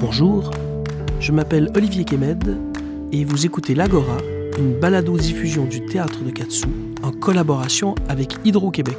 Bonjour, 0.00 0.52
je 1.18 1.32
m'appelle 1.32 1.72
Olivier 1.74 2.04
Kemed 2.04 2.56
et 3.10 3.24
vous 3.24 3.46
écoutez 3.46 3.74
l'Agora, 3.74 4.18
une 4.56 4.78
balado-diffusion 4.78 5.64
du 5.64 5.84
théâtre 5.86 6.22
de 6.22 6.30
Katsu 6.30 6.68
en 7.02 7.10
collaboration 7.10 7.96
avec 8.08 8.36
Hydro-Québec. 8.44 8.96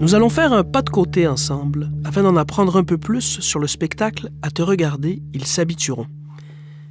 Nous 0.00 0.14
allons 0.14 0.30
faire 0.30 0.54
un 0.54 0.64
pas 0.64 0.80
de 0.80 0.88
côté 0.88 1.28
ensemble 1.28 1.90
afin 2.02 2.22
d'en 2.22 2.36
apprendre 2.36 2.78
un 2.78 2.84
peu 2.84 2.96
plus 2.96 3.40
sur 3.40 3.58
le 3.58 3.66
spectacle 3.66 4.30
À 4.40 4.50
te 4.50 4.62
regarder, 4.62 5.22
ils 5.34 5.44
s'habitueront. 5.44 6.06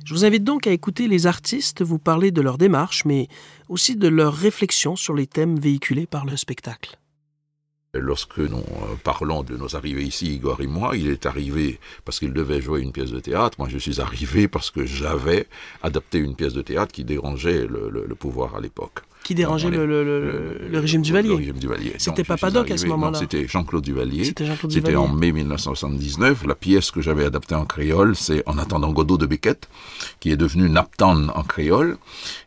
Je 0.06 0.14
vous 0.14 0.26
invite 0.26 0.44
donc 0.44 0.68
à 0.68 0.72
écouter 0.72 1.08
les 1.08 1.26
artistes 1.26 1.82
vous 1.82 1.98
parler 1.98 2.30
de 2.30 2.42
leur 2.42 2.60
démarche, 2.60 3.06
mais 3.06 3.28
aussi 3.70 3.96
de 3.96 4.08
leurs 4.08 4.36
réflexions 4.36 4.96
sur 4.96 5.16
les 5.16 5.26
thèmes 5.26 5.58
véhiculés 5.58 6.06
par 6.06 6.26
le 6.26 6.38
spectacle. 6.38 7.00
Lorsque 7.96 8.40
nous 8.40 8.58
euh, 8.58 8.96
parlons 9.04 9.44
de 9.44 9.56
nos 9.56 9.76
arrivées 9.76 10.04
ici, 10.04 10.34
Igor 10.34 10.62
et 10.62 10.66
moi, 10.68 10.98
il 10.98 11.10
est 11.10 11.28
arrivé 11.28 11.80
parce 12.06 12.18
qu'il 12.18 12.34
devait 12.34 12.60
jouer 12.60 12.82
une 12.82 12.92
pièce 12.92 13.12
de 13.12 13.20
théâtre. 13.20 13.56
Moi, 13.60 13.68
je 13.70 13.78
suis 13.78 14.02
arrivé 14.02 14.48
parce 14.48 14.72
que 14.72 14.84
j'avais 14.84 15.46
adapté 15.84 16.18
une 16.18 16.36
pièce 16.36 16.54
de 16.54 16.64
théâtre 16.64 16.92
qui 16.92 17.04
dérangeait 17.04 17.68
le, 17.68 18.16
pouvoir 18.16 18.56
à 18.56 18.62
l'époque. 18.62 19.02
Qui 19.24 19.36
dérangeait 19.36 19.70
le, 19.70 19.86
le, 19.86 20.80
régime 20.80 21.04
Duvalier. 21.04 21.30
Le 21.30 21.36
régime 21.36 21.60
Duvalier. 21.60 21.94
C'était 22.00 22.24
Papadoc 22.24 22.72
à 22.72 22.78
ce 22.78 22.88
moment-là. 22.88 23.20
C'était 23.20 23.48
Jean-Claude 23.48 23.84
Duvalier. 23.84 24.24
C'était 24.24 24.96
en 24.96 25.08
mai 25.08 25.32
1979. 25.32 26.48
La 26.48 26.56
pièce 26.56 26.90
que 26.90 27.00
j'avais 27.00 27.26
adaptée 27.26 27.54
en 27.54 27.66
créole, 27.66 28.16
c'est 28.16 28.42
En 28.48 28.58
attendant 28.58 28.92
Godot 28.92 29.20
de 29.20 29.28
Beckett, 29.28 29.70
qui 30.20 30.32
est 30.32 30.38
devenu 30.38 30.68
Napton 30.68 31.30
en 31.30 31.44
créole. 31.44 31.98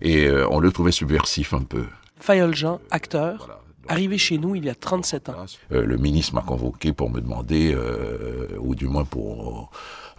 Et 0.00 0.26
euh, 0.26 0.44
on 0.50 0.58
le 0.58 0.72
trouvait 0.72 0.90
subversif 0.90 1.54
un 1.54 1.62
peu. 1.62 1.84
Fayol 2.18 2.52
Jean, 2.52 2.80
acteur. 2.90 3.60
Arrivé 3.88 4.18
chez 4.18 4.38
nous 4.38 4.54
il 4.54 4.64
y 4.64 4.70
a 4.70 4.74
37 4.74 5.28
ans. 5.28 5.46
Euh, 5.72 5.84
le 5.84 5.96
ministre 5.96 6.34
m'a 6.34 6.42
convoqué 6.42 6.92
pour 6.92 7.10
me 7.10 7.20
demander, 7.20 7.72
euh, 7.74 8.48
ou 8.58 8.74
du 8.74 8.86
moins 8.86 9.04
pour 9.04 9.70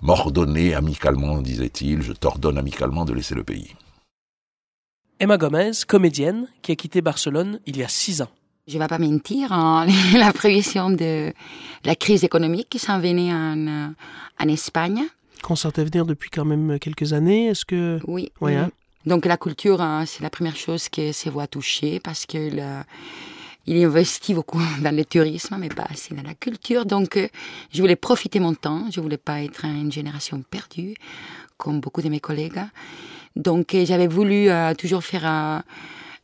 m'ordonner 0.02 0.74
amicalement, 0.74 1.42
disait-il, 1.42 2.02
je 2.02 2.14
t'ordonne 2.14 2.58
amicalement 2.58 3.06
de 3.06 3.14
laisser 3.14 3.36
le 3.36 3.44
pays. 3.44 3.76
Emma 5.20 5.38
Gomez, 5.38 5.72
comédienne, 5.88 6.48
qui 6.62 6.72
a 6.72 6.76
quitté 6.76 7.02
Barcelone 7.02 7.60
il 7.66 7.78
y 7.78 7.84
a 7.84 7.88
six 7.88 8.22
ans. 8.22 8.30
Je 8.68 8.78
ne 8.78 8.82
vais 8.82 8.88
pas 8.88 9.00
mentir, 9.00 9.52
hein, 9.52 9.88
la 10.18 10.32
prévision 10.32 10.90
de 10.90 11.34
la 11.84 11.96
crise 11.96 12.24
économique 12.24 12.70
qui 12.70 12.80
s'en 12.80 13.00
venait 13.00 13.34
en, 13.34 13.94
en 14.40 14.48
Espagne. 14.48 15.04
Qu'on 15.42 15.56
sentait 15.56 15.86
venir 15.86 16.06
depuis 16.06 16.30
quand 16.30 16.46
même 16.46 16.78
quelques 16.80 17.14
années, 17.14 17.48
est-ce 17.48 17.66
que... 17.66 18.00
Oui. 18.08 18.32
Hein. 18.42 18.70
Donc 19.06 19.26
la 19.26 19.38
culture, 19.38 19.82
hein, 19.82 20.06
c'est 20.06 20.22
la 20.22 20.30
première 20.30 20.56
chose 20.56 20.90
qui 20.90 21.14
se 21.14 21.30
voit 21.30 21.48
toucher 21.48 22.00
parce 22.00 22.26
que... 22.26 22.38
Le, 22.56 22.84
il 23.68 23.84
investit 23.84 24.34
beaucoup 24.34 24.62
dans 24.82 24.96
le 24.96 25.06
tourisme, 25.06 25.58
mais 25.60 25.70
pas 25.70 25.88
assez 25.90 26.16
dans 26.16 26.24
la 26.24 26.34
culture. 26.34 26.86
Donc, 26.86 27.18
euh, 27.18 27.28
je 27.72 27.82
voulais 27.82 27.96
profiter 27.96 28.40
mon 28.40 28.54
temps. 28.54 28.86
Je 28.90 29.02
voulais 29.02 29.18
pas 29.18 29.44
être 29.44 29.66
une 29.66 29.92
génération 29.92 30.42
perdue, 30.50 30.96
comme 31.58 31.80
beaucoup 31.82 32.02
de 32.02 32.10
mes 32.10 32.22
collègues. 32.22 32.62
Donc, 33.36 33.76
euh, 33.76 33.86
j'avais 33.86 34.08
voulu 34.08 34.50
euh, 34.50 34.74
toujours 34.74 35.04
faire 35.04 35.64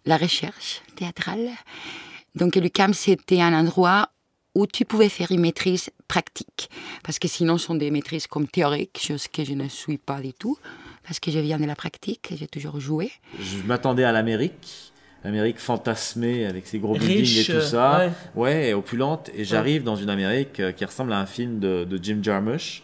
la 0.05 0.17
recherche 0.17 0.81
théâtrale. 0.95 1.50
Donc, 2.35 2.55
l'UCAM, 2.55 2.94
c'était 2.94 3.41
un 3.41 3.53
endroit 3.53 4.09
où 4.55 4.66
tu 4.67 4.85
pouvais 4.85 5.09
faire 5.09 5.31
une 5.31 5.41
maîtrise 5.41 5.89
pratique. 6.07 6.69
Parce 7.03 7.19
que 7.19 7.28
sinon, 7.28 7.57
ce 7.57 7.66
sont 7.66 7.75
des 7.75 7.91
maîtrises 7.91 8.28
comme 8.28 8.47
théoriques, 8.47 9.00
chose 9.02 9.28
que 9.28 9.44
je 9.44 9.53
ne 9.53 9.67
suis 9.67 9.97
pas 9.97 10.22
du 10.22 10.33
tout. 10.33 10.57
Parce 11.03 11.19
que 11.19 11.31
je 11.31 11.39
viens 11.39 11.59
de 11.59 11.66
la 11.66 11.75
pratique, 11.75 12.33
j'ai 12.38 12.47
toujours 12.47 12.80
joué. 12.80 13.11
Je 13.39 13.57
m'attendais 13.63 14.05
à 14.05 14.11
l'Amérique 14.11 14.92
l'Amérique 15.23 15.59
fantasmée 15.59 16.45
avec 16.45 16.67
ses 16.67 16.79
gros 16.79 16.93
buildings 16.93 17.39
et 17.39 17.53
tout 17.53 17.61
ça. 17.61 18.09
Ouais, 18.35 18.73
opulente. 18.73 19.29
Et 19.35 19.43
j'arrive 19.43 19.83
dans 19.83 19.95
une 19.95 20.09
Amérique 20.09 20.59
euh, 20.59 20.71
qui 20.71 20.85
ressemble 20.85 21.13
à 21.13 21.19
un 21.19 21.25
film 21.25 21.59
de, 21.59 21.99
Jim 22.02 22.19
Jarmusch. 22.21 22.83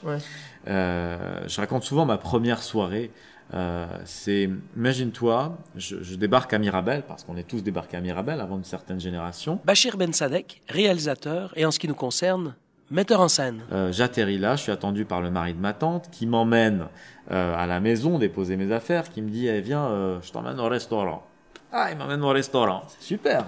Euh, 0.67 1.17
je 1.47 1.59
raconte 1.59 1.83
souvent 1.83 2.05
ma 2.05 2.17
première 2.17 2.63
soirée. 2.63 3.11
Euh, 3.53 3.87
c'est, 4.05 4.49
imagine-toi, 4.77 5.57
je, 5.75 6.16
débarque 6.16 6.53
à 6.53 6.59
Mirabel, 6.59 7.03
parce 7.07 7.23
qu'on 7.23 7.35
est 7.35 7.47
tous 7.47 7.63
débarqués 7.63 7.97
à 7.97 8.01
Mirabel 8.01 8.39
avant 8.41 8.57
une 8.57 8.63
certaine 8.63 8.99
génération. 8.99 9.59
Bachir 9.66 9.97
Ben 9.97 10.13
Sadek, 10.13 10.61
réalisateur, 10.69 11.51
et 11.55 11.66
en 11.66 11.72
ce 11.72 11.79
qui 11.79 11.88
nous 11.88 11.95
concerne, 11.95 12.53
metteur 12.91 13.22
en 13.22 13.28
scène. 13.28 13.61
j'atterris 13.91 14.38
là, 14.38 14.55
je 14.55 14.63
suis 14.63 14.72
attendu 14.72 15.03
par 15.03 15.22
le 15.22 15.31
mari 15.31 15.55
de 15.55 15.59
ma 15.59 15.73
tante, 15.73 16.09
qui 16.11 16.28
m'emmène 16.28 16.85
à 17.31 17.66
la 17.66 17.79
maison 17.79 18.19
déposer 18.19 18.55
mes 18.55 18.72
affaires, 18.72 19.09
qui 19.09 19.23
me 19.23 19.29
dit, 19.29 19.47
eh, 19.47 19.61
viens, 19.61 20.19
je 20.22 20.31
t'emmène 20.31 20.59
au 20.59 20.69
restaurant. 20.69 21.23
Ah, 21.72 21.90
il 21.91 21.97
m'emmène 21.97 22.24
au 22.24 22.30
restaurant. 22.30 22.84
C'est 22.88 23.06
super. 23.06 23.46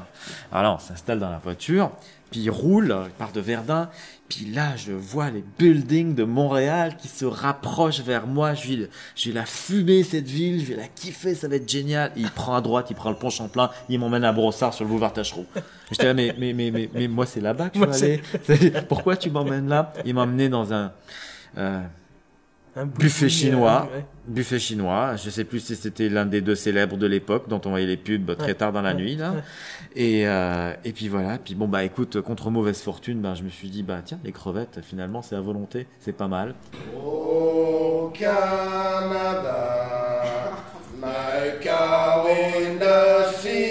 Alors, 0.51 0.75
on 0.75 0.79
s'installe 0.79 1.19
dans 1.19 1.31
la 1.31 1.39
voiture, 1.39 1.91
puis 2.29 2.41
il 2.41 2.49
roule, 2.51 2.95
il 3.05 3.11
part 3.11 3.31
de 3.31 3.41
Verdun, 3.41 3.89
puis 4.29 4.45
là, 4.45 4.75
je 4.77 4.93
vois 4.93 5.29
les 5.29 5.43
buildings 5.59 6.15
de 6.15 6.23
Montréal 6.23 6.95
qui 6.97 7.07
se 7.07 7.25
rapprochent 7.25 7.99
vers 7.99 8.27
moi. 8.27 8.53
Je 8.53 8.67
vais, 8.67 8.89
je 9.15 9.29
vais 9.29 9.35
la 9.35 9.45
fumer, 9.45 10.03
cette 10.03 10.27
ville, 10.27 10.63
je 10.63 10.71
vais 10.71 10.77
la 10.77 10.87
kiffer, 10.87 11.35
ça 11.35 11.47
va 11.47 11.55
être 11.55 11.67
génial. 11.67 12.11
il 12.15 12.29
prend 12.29 12.55
à 12.55 12.61
droite, 12.61 12.87
il 12.89 12.95
prend 12.95 13.09
le 13.09 13.17
pont 13.17 13.29
Champlain, 13.29 13.69
il 13.89 13.99
m'emmène 13.99 14.23
à 14.23 14.31
Brossard 14.31 14.73
sur 14.73 14.85
le 14.85 14.89
boulevard 14.89 15.11
Tachereau. 15.11 15.45
J'étais 15.91 16.05
là, 16.05 16.13
mais, 16.13 16.33
mais, 16.37 16.53
mais, 16.53 16.71
mais, 16.71 16.89
mais 16.93 17.07
moi, 17.07 17.25
c'est 17.25 17.41
là-bas 17.41 17.71
que 17.71 17.79
je 17.79 17.85
veux 17.85 17.93
aller. 17.93 18.81
Pourquoi 18.87 19.17
tu 19.17 19.29
m'emmènes 19.31 19.67
là? 19.67 19.91
Il 20.05 20.13
m'a 20.13 20.21
emmené 20.21 20.47
dans 20.47 20.71
un... 20.71 20.93
Euh, 21.57 21.81
un 22.75 22.85
buffet 22.85 23.29
chinois. 23.29 23.89
Buffet 24.27 24.59
chinois. 24.59 25.15
Je 25.17 25.29
sais 25.29 25.43
plus 25.43 25.59
si 25.59 25.75
c'était 25.75 26.07
l'un 26.09 26.25
des 26.25 26.41
deux 26.41 26.55
célèbres 26.55 26.97
de 26.97 27.05
l'époque 27.07 27.49
dont 27.49 27.61
on 27.65 27.69
voyait 27.69 27.87
les 27.87 27.97
pubs 27.97 28.35
très 28.37 28.53
tard 28.53 28.71
dans 28.71 28.81
la 28.81 28.93
nuit 28.93 29.15
là. 29.15 29.33
Et 29.95 30.27
euh, 30.27 30.73
et 30.85 30.93
puis 30.93 31.09
voilà. 31.09 31.37
Puis 31.37 31.55
bon 31.55 31.67
bah 31.67 31.83
écoute, 31.83 32.21
contre 32.21 32.49
mauvaise 32.49 32.81
fortune, 32.81 33.19
ben 33.19 33.35
je 33.35 33.43
me 33.43 33.49
suis 33.49 33.69
dit 33.69 33.83
bah 33.83 34.01
tiens 34.03 34.19
les 34.23 34.31
crevettes 34.31 34.79
finalement 34.81 35.21
c'est 35.21 35.35
à 35.35 35.41
volonté, 35.41 35.87
c'est 35.99 36.15
pas 36.15 36.27
mal. 36.27 36.55
Au 36.95 38.11
Canada, 38.13 39.67
my 41.01 41.59
je 43.43 43.70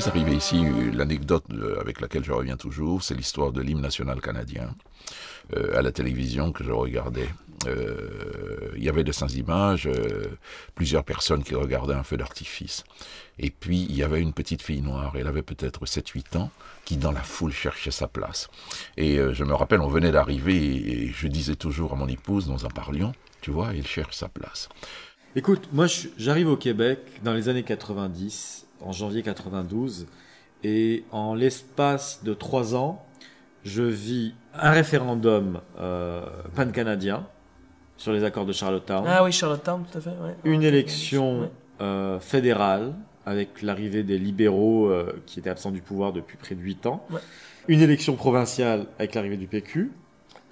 suis 0.00 0.08
arrivé 0.08 0.34
ici, 0.34 0.60
l'anecdote 0.92 1.44
avec 1.80 2.00
laquelle 2.00 2.24
je 2.24 2.32
reviens 2.32 2.56
toujours, 2.56 3.02
c'est 3.02 3.14
l'histoire 3.14 3.52
de 3.52 3.60
l'hymne 3.60 3.80
national 3.80 4.20
canadien 4.20 4.74
euh, 5.54 5.78
à 5.78 5.82
la 5.82 5.92
télévision 5.92 6.50
que 6.50 6.64
je 6.64 6.72
regardais. 6.72 7.28
Euh, 7.68 8.72
il 8.76 8.82
y 8.82 8.88
avait 8.88 9.04
de 9.04 9.12
ces 9.12 9.38
images, 9.38 9.86
euh, 9.86 10.24
plusieurs 10.74 11.04
personnes 11.04 11.44
qui 11.44 11.54
regardaient 11.54 11.94
un 11.94 12.02
feu 12.02 12.16
d'artifice. 12.16 12.82
Et 13.38 13.50
puis, 13.50 13.86
il 13.88 13.94
y 13.94 14.02
avait 14.02 14.20
une 14.20 14.32
petite 14.32 14.62
fille 14.62 14.82
noire, 14.82 15.12
elle 15.16 15.28
avait 15.28 15.42
peut-être 15.42 15.86
7-8 15.86 16.38
ans, 16.38 16.50
qui 16.84 16.96
dans 16.96 17.12
la 17.12 17.22
foule 17.22 17.52
cherchait 17.52 17.92
sa 17.92 18.08
place. 18.08 18.48
Et 18.96 19.18
je 19.32 19.44
me 19.44 19.54
rappelle, 19.54 19.80
on 19.80 19.88
venait 19.88 20.10
d'arriver 20.10 20.56
et, 20.56 21.12
je 21.12 21.28
disais 21.28 21.54
toujours 21.54 21.92
à 21.92 21.96
mon 21.96 22.08
épouse, 22.08 22.48
nous 22.48 22.64
en 22.64 22.70
parlions, 22.70 23.12
tu 23.42 23.52
vois, 23.52 23.74
il 23.74 23.86
cherche 23.86 24.16
sa 24.16 24.28
place. 24.28 24.68
Écoute, 25.36 25.68
moi 25.72 25.86
j'arrive 26.16 26.48
au 26.48 26.56
Québec 26.56 26.98
dans 27.22 27.32
les 27.32 27.48
années 27.48 27.64
90 27.64 28.66
en 28.84 28.92
janvier 28.92 29.22
92. 29.22 30.06
Et 30.62 31.04
en 31.10 31.34
l'espace 31.34 32.22
de 32.24 32.32
trois 32.32 32.74
ans, 32.74 33.04
je 33.64 33.82
vis 33.82 34.34
un 34.54 34.70
référendum 34.70 35.60
euh, 35.78 36.24
pan-canadien 36.54 37.26
sur 37.96 38.12
les 38.12 38.24
accords 38.24 38.46
de 38.46 38.52
Charlottetown. 38.52 39.04
Ah 39.06 39.24
oui, 39.24 39.32
Charlottetown, 39.32 39.84
tout 39.90 39.98
à 39.98 40.00
fait. 40.00 40.10
Une 40.44 40.62
élection 40.62 41.50
euh, 41.80 42.18
fédérale 42.18 42.94
avec 43.26 43.62
l'arrivée 43.62 44.02
des 44.02 44.18
libéraux 44.18 44.86
euh, 44.86 45.22
qui 45.26 45.38
étaient 45.38 45.50
absents 45.50 45.70
du 45.70 45.80
pouvoir 45.80 46.12
depuis 46.12 46.36
près 46.36 46.54
de 46.54 46.60
huit 46.60 46.86
ans. 46.86 47.06
Une 47.68 47.80
élection 47.80 48.16
provinciale 48.16 48.86
avec 48.98 49.14
l'arrivée 49.14 49.38
du 49.38 49.46
PQ. 49.46 49.92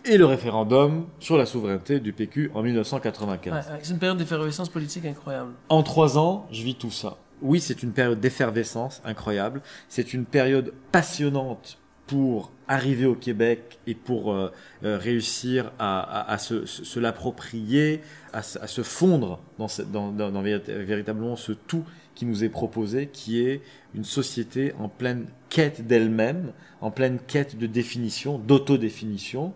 Et 0.04 0.18
le 0.18 0.26
référendum 0.26 1.06
sur 1.20 1.36
la 1.36 1.46
souveraineté 1.46 2.00
du 2.00 2.12
PQ 2.12 2.50
en 2.54 2.62
1995. 2.62 3.70
c'est 3.82 3.92
une 3.92 3.98
période 3.98 4.18
d'effervescence 4.18 4.68
politique 4.68 5.04
incroyable. 5.04 5.52
En 5.68 5.82
trois 5.84 6.18
ans, 6.18 6.48
je 6.50 6.62
vis 6.62 6.74
tout 6.74 6.90
ça 6.90 7.18
oui, 7.42 7.60
c'est 7.60 7.82
une 7.82 7.92
période 7.92 8.20
d'effervescence 8.20 9.02
incroyable. 9.04 9.60
C'est 9.88 10.14
une 10.14 10.24
période 10.24 10.72
passionnante 10.92 11.78
pour 12.06 12.52
arriver 12.68 13.06
au 13.06 13.14
Québec 13.14 13.78
et 13.86 13.94
pour 13.94 14.32
euh, 14.32 14.50
euh, 14.84 14.98
réussir 14.98 15.72
à, 15.78 16.36
se, 16.38 16.98
l'approprier, 16.98 18.00
à, 18.32 18.42
se 18.42 18.82
fondre 18.82 19.40
dans, 19.58 20.42
véritablement 20.42 21.36
ce 21.36 21.52
tout 21.52 21.84
qui 22.14 22.26
nous 22.26 22.44
est 22.44 22.48
proposé, 22.48 23.06
qui 23.06 23.40
est 23.40 23.62
une 23.94 24.04
société 24.04 24.74
en 24.78 24.88
pleine 24.88 25.26
quête 25.48 25.86
d'elle-même, 25.86 26.52
en 26.80 26.90
pleine 26.90 27.18
quête 27.18 27.56
de 27.56 27.66
définition, 27.66 28.38
d'autodéfinition. 28.38 29.54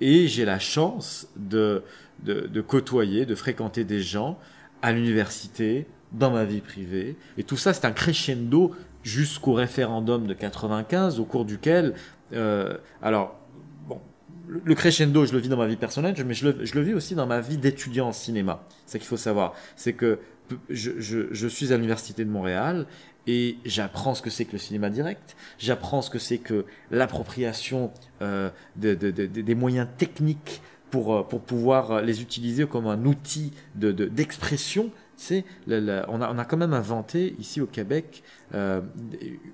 Et 0.00 0.28
j'ai 0.28 0.44
la 0.44 0.58
chance 0.58 1.28
de, 1.36 1.82
de 2.22 2.60
côtoyer, 2.60 3.26
de 3.26 3.34
fréquenter 3.34 3.84
des 3.84 4.00
gens 4.00 4.38
à 4.82 4.92
l'université, 4.92 5.86
dans 6.12 6.30
ma 6.30 6.44
vie 6.44 6.60
privée. 6.60 7.16
Et 7.38 7.44
tout 7.44 7.56
ça, 7.56 7.72
c'est 7.72 7.84
un 7.84 7.92
crescendo 7.92 8.74
jusqu'au 9.02 9.52
référendum 9.52 10.26
de 10.26 10.34
95, 10.34 11.20
au 11.20 11.24
cours 11.24 11.44
duquel, 11.44 11.94
euh, 12.32 12.76
alors, 13.02 13.38
bon, 13.86 14.00
le 14.48 14.74
crescendo, 14.74 15.24
je 15.24 15.32
le 15.32 15.38
vis 15.38 15.48
dans 15.48 15.56
ma 15.56 15.66
vie 15.66 15.76
personnelle, 15.76 16.14
mais 16.26 16.34
je 16.34 16.48
le, 16.48 16.64
je 16.64 16.74
le 16.74 16.80
vis 16.80 16.94
aussi 16.94 17.14
dans 17.14 17.26
ma 17.26 17.40
vie 17.40 17.56
d'étudiant 17.56 18.08
en 18.08 18.12
cinéma. 18.12 18.64
C'est 18.86 18.98
qu'il 18.98 19.08
faut 19.08 19.16
savoir. 19.16 19.54
C'est 19.76 19.92
que 19.92 20.18
je, 20.70 21.48
suis 21.48 21.72
à 21.72 21.76
l'université 21.76 22.24
de 22.24 22.30
Montréal 22.30 22.86
et 23.26 23.56
j'apprends 23.64 24.14
ce 24.14 24.22
que 24.22 24.30
c'est 24.30 24.44
que 24.44 24.52
le 24.52 24.58
cinéma 24.58 24.90
direct, 24.90 25.36
j'apprends 25.58 26.02
ce 26.02 26.10
que 26.10 26.18
c'est 26.18 26.38
que 26.38 26.64
l'appropriation 26.90 27.90
euh, 28.22 28.50
des 28.76 29.54
moyens 29.54 29.88
techniques 29.98 30.62
pour, 30.90 31.14
euh, 31.14 31.22
pour 31.22 31.40
pouvoir 31.40 32.02
les 32.02 32.22
utiliser 32.22 32.66
comme 32.66 32.86
un 32.86 33.04
outil 33.04 33.52
d'expression. 33.74 34.90
C'est 35.16 35.44
on, 35.68 36.20
a, 36.20 36.30
on 36.32 36.38
a 36.38 36.44
quand 36.44 36.56
même 36.56 36.74
inventé 36.74 37.34
ici 37.38 37.60
au 37.60 37.66
Québec 37.66 38.22
euh, 38.54 38.80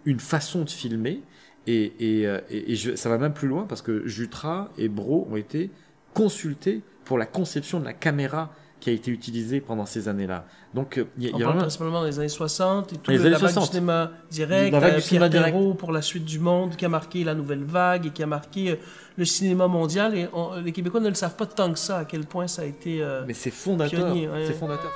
une 0.04 0.20
façon 0.20 0.64
de 0.64 0.70
filmer 0.70 1.22
et, 1.66 1.92
et, 2.00 2.28
et, 2.50 2.96
ça 2.96 3.08
va 3.08 3.18
même 3.18 3.32
plus 3.32 3.48
loin 3.48 3.66
parce 3.68 3.82
que 3.82 4.06
Jutra 4.06 4.70
et 4.76 4.88
Bro 4.88 5.28
ont 5.30 5.36
été 5.36 5.70
consultés 6.14 6.82
pour 7.04 7.18
la 7.18 7.26
conception 7.26 7.78
de 7.80 7.84
la 7.84 7.92
caméra 7.92 8.52
qui 8.82 8.90
a 8.90 8.92
été 8.92 9.12
utilisé 9.12 9.60
pendant 9.60 9.86
ces 9.86 10.08
années-là. 10.08 10.44
Donc, 10.74 11.00
il 11.16 11.28
y 11.28 11.30
a, 11.30 11.36
On 11.36 11.38
parle 11.38 11.58
principalement 11.58 12.04
des 12.04 12.18
années 12.18 12.28
60 12.28 12.92
et 12.92 12.96
tout 12.96 13.12
les 13.12 13.18
le, 13.18 13.26
années 13.26 13.36
60. 13.38 13.62
du 13.62 13.68
cinéma 13.68 14.10
direct, 14.28 14.72
la 14.72 14.80
vague 14.80 14.96
du 14.96 15.02
Pierre 15.02 15.30
Perrault 15.30 15.74
pour 15.74 15.92
la 15.92 16.02
suite 16.02 16.24
du 16.24 16.40
monde, 16.40 16.74
qui 16.74 16.84
a 16.84 16.88
marqué 16.88 17.22
la 17.22 17.36
nouvelle 17.36 17.62
vague 17.62 18.06
et 18.06 18.10
qui 18.10 18.24
a 18.24 18.26
marqué 18.26 18.72
euh, 18.72 18.76
le 19.16 19.24
cinéma 19.24 19.68
mondial. 19.68 20.16
Et 20.16 20.28
les 20.64 20.72
Québécois 20.72 20.98
ne 20.98 21.08
le 21.08 21.14
savent 21.14 21.36
pas 21.36 21.46
tant 21.46 21.72
que 21.72 21.78
ça, 21.78 21.98
à 21.98 22.04
quel 22.04 22.26
point 22.26 22.48
ça 22.48 22.62
a 22.62 22.64
été 22.64 23.00
euh, 23.00 23.22
Mais 23.24 23.34
c'est 23.34 23.52
fondateur. 23.52 24.16
C'est 24.44 24.54
fondateur. 24.54 24.90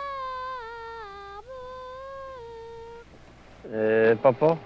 Euh, 3.73 4.15
papa, 4.17 4.57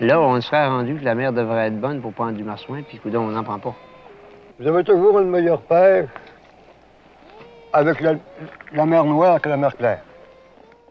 là, 0.00 0.20
on 0.20 0.40
serait 0.40 0.66
rendu 0.66 0.96
que 0.96 1.04
la 1.04 1.14
mer 1.14 1.32
devrait 1.32 1.66
être 1.68 1.80
bonne 1.80 2.00
pour 2.00 2.12
prendre 2.12 2.32
du 2.32 2.44
marsouin, 2.44 2.82
puis 2.82 3.00
on 3.14 3.28
n'en 3.28 3.44
prend 3.44 3.58
pas. 3.58 3.74
Vous 4.58 4.66
avez 4.66 4.84
toujours 4.84 5.18
le 5.18 5.26
meilleur 5.26 5.60
père 5.62 6.08
avec 7.72 8.00
la, 8.00 8.86
mer 8.86 9.04
Noire 9.04 9.40
que 9.40 9.48
la 9.48 9.56
mer 9.56 9.76
Claire. 9.76 10.02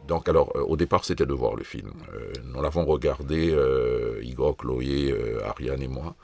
Donc 0.08 0.28
alors, 0.28 0.52
euh, 0.56 0.62
au 0.62 0.76
départ, 0.76 1.06
c'était 1.06 1.26
de 1.26 1.34
voir 1.34 1.56
le 1.56 1.64
film. 1.64 1.94
Euh, 2.14 2.34
nous 2.54 2.62
l'avons 2.62 2.86
regardé, 2.86 3.52
euh, 3.52 4.20
Igor, 4.22 4.58
Chloé, 4.58 5.14
Ariane 5.46 5.82
et 5.82 5.88
moi. 5.88 6.16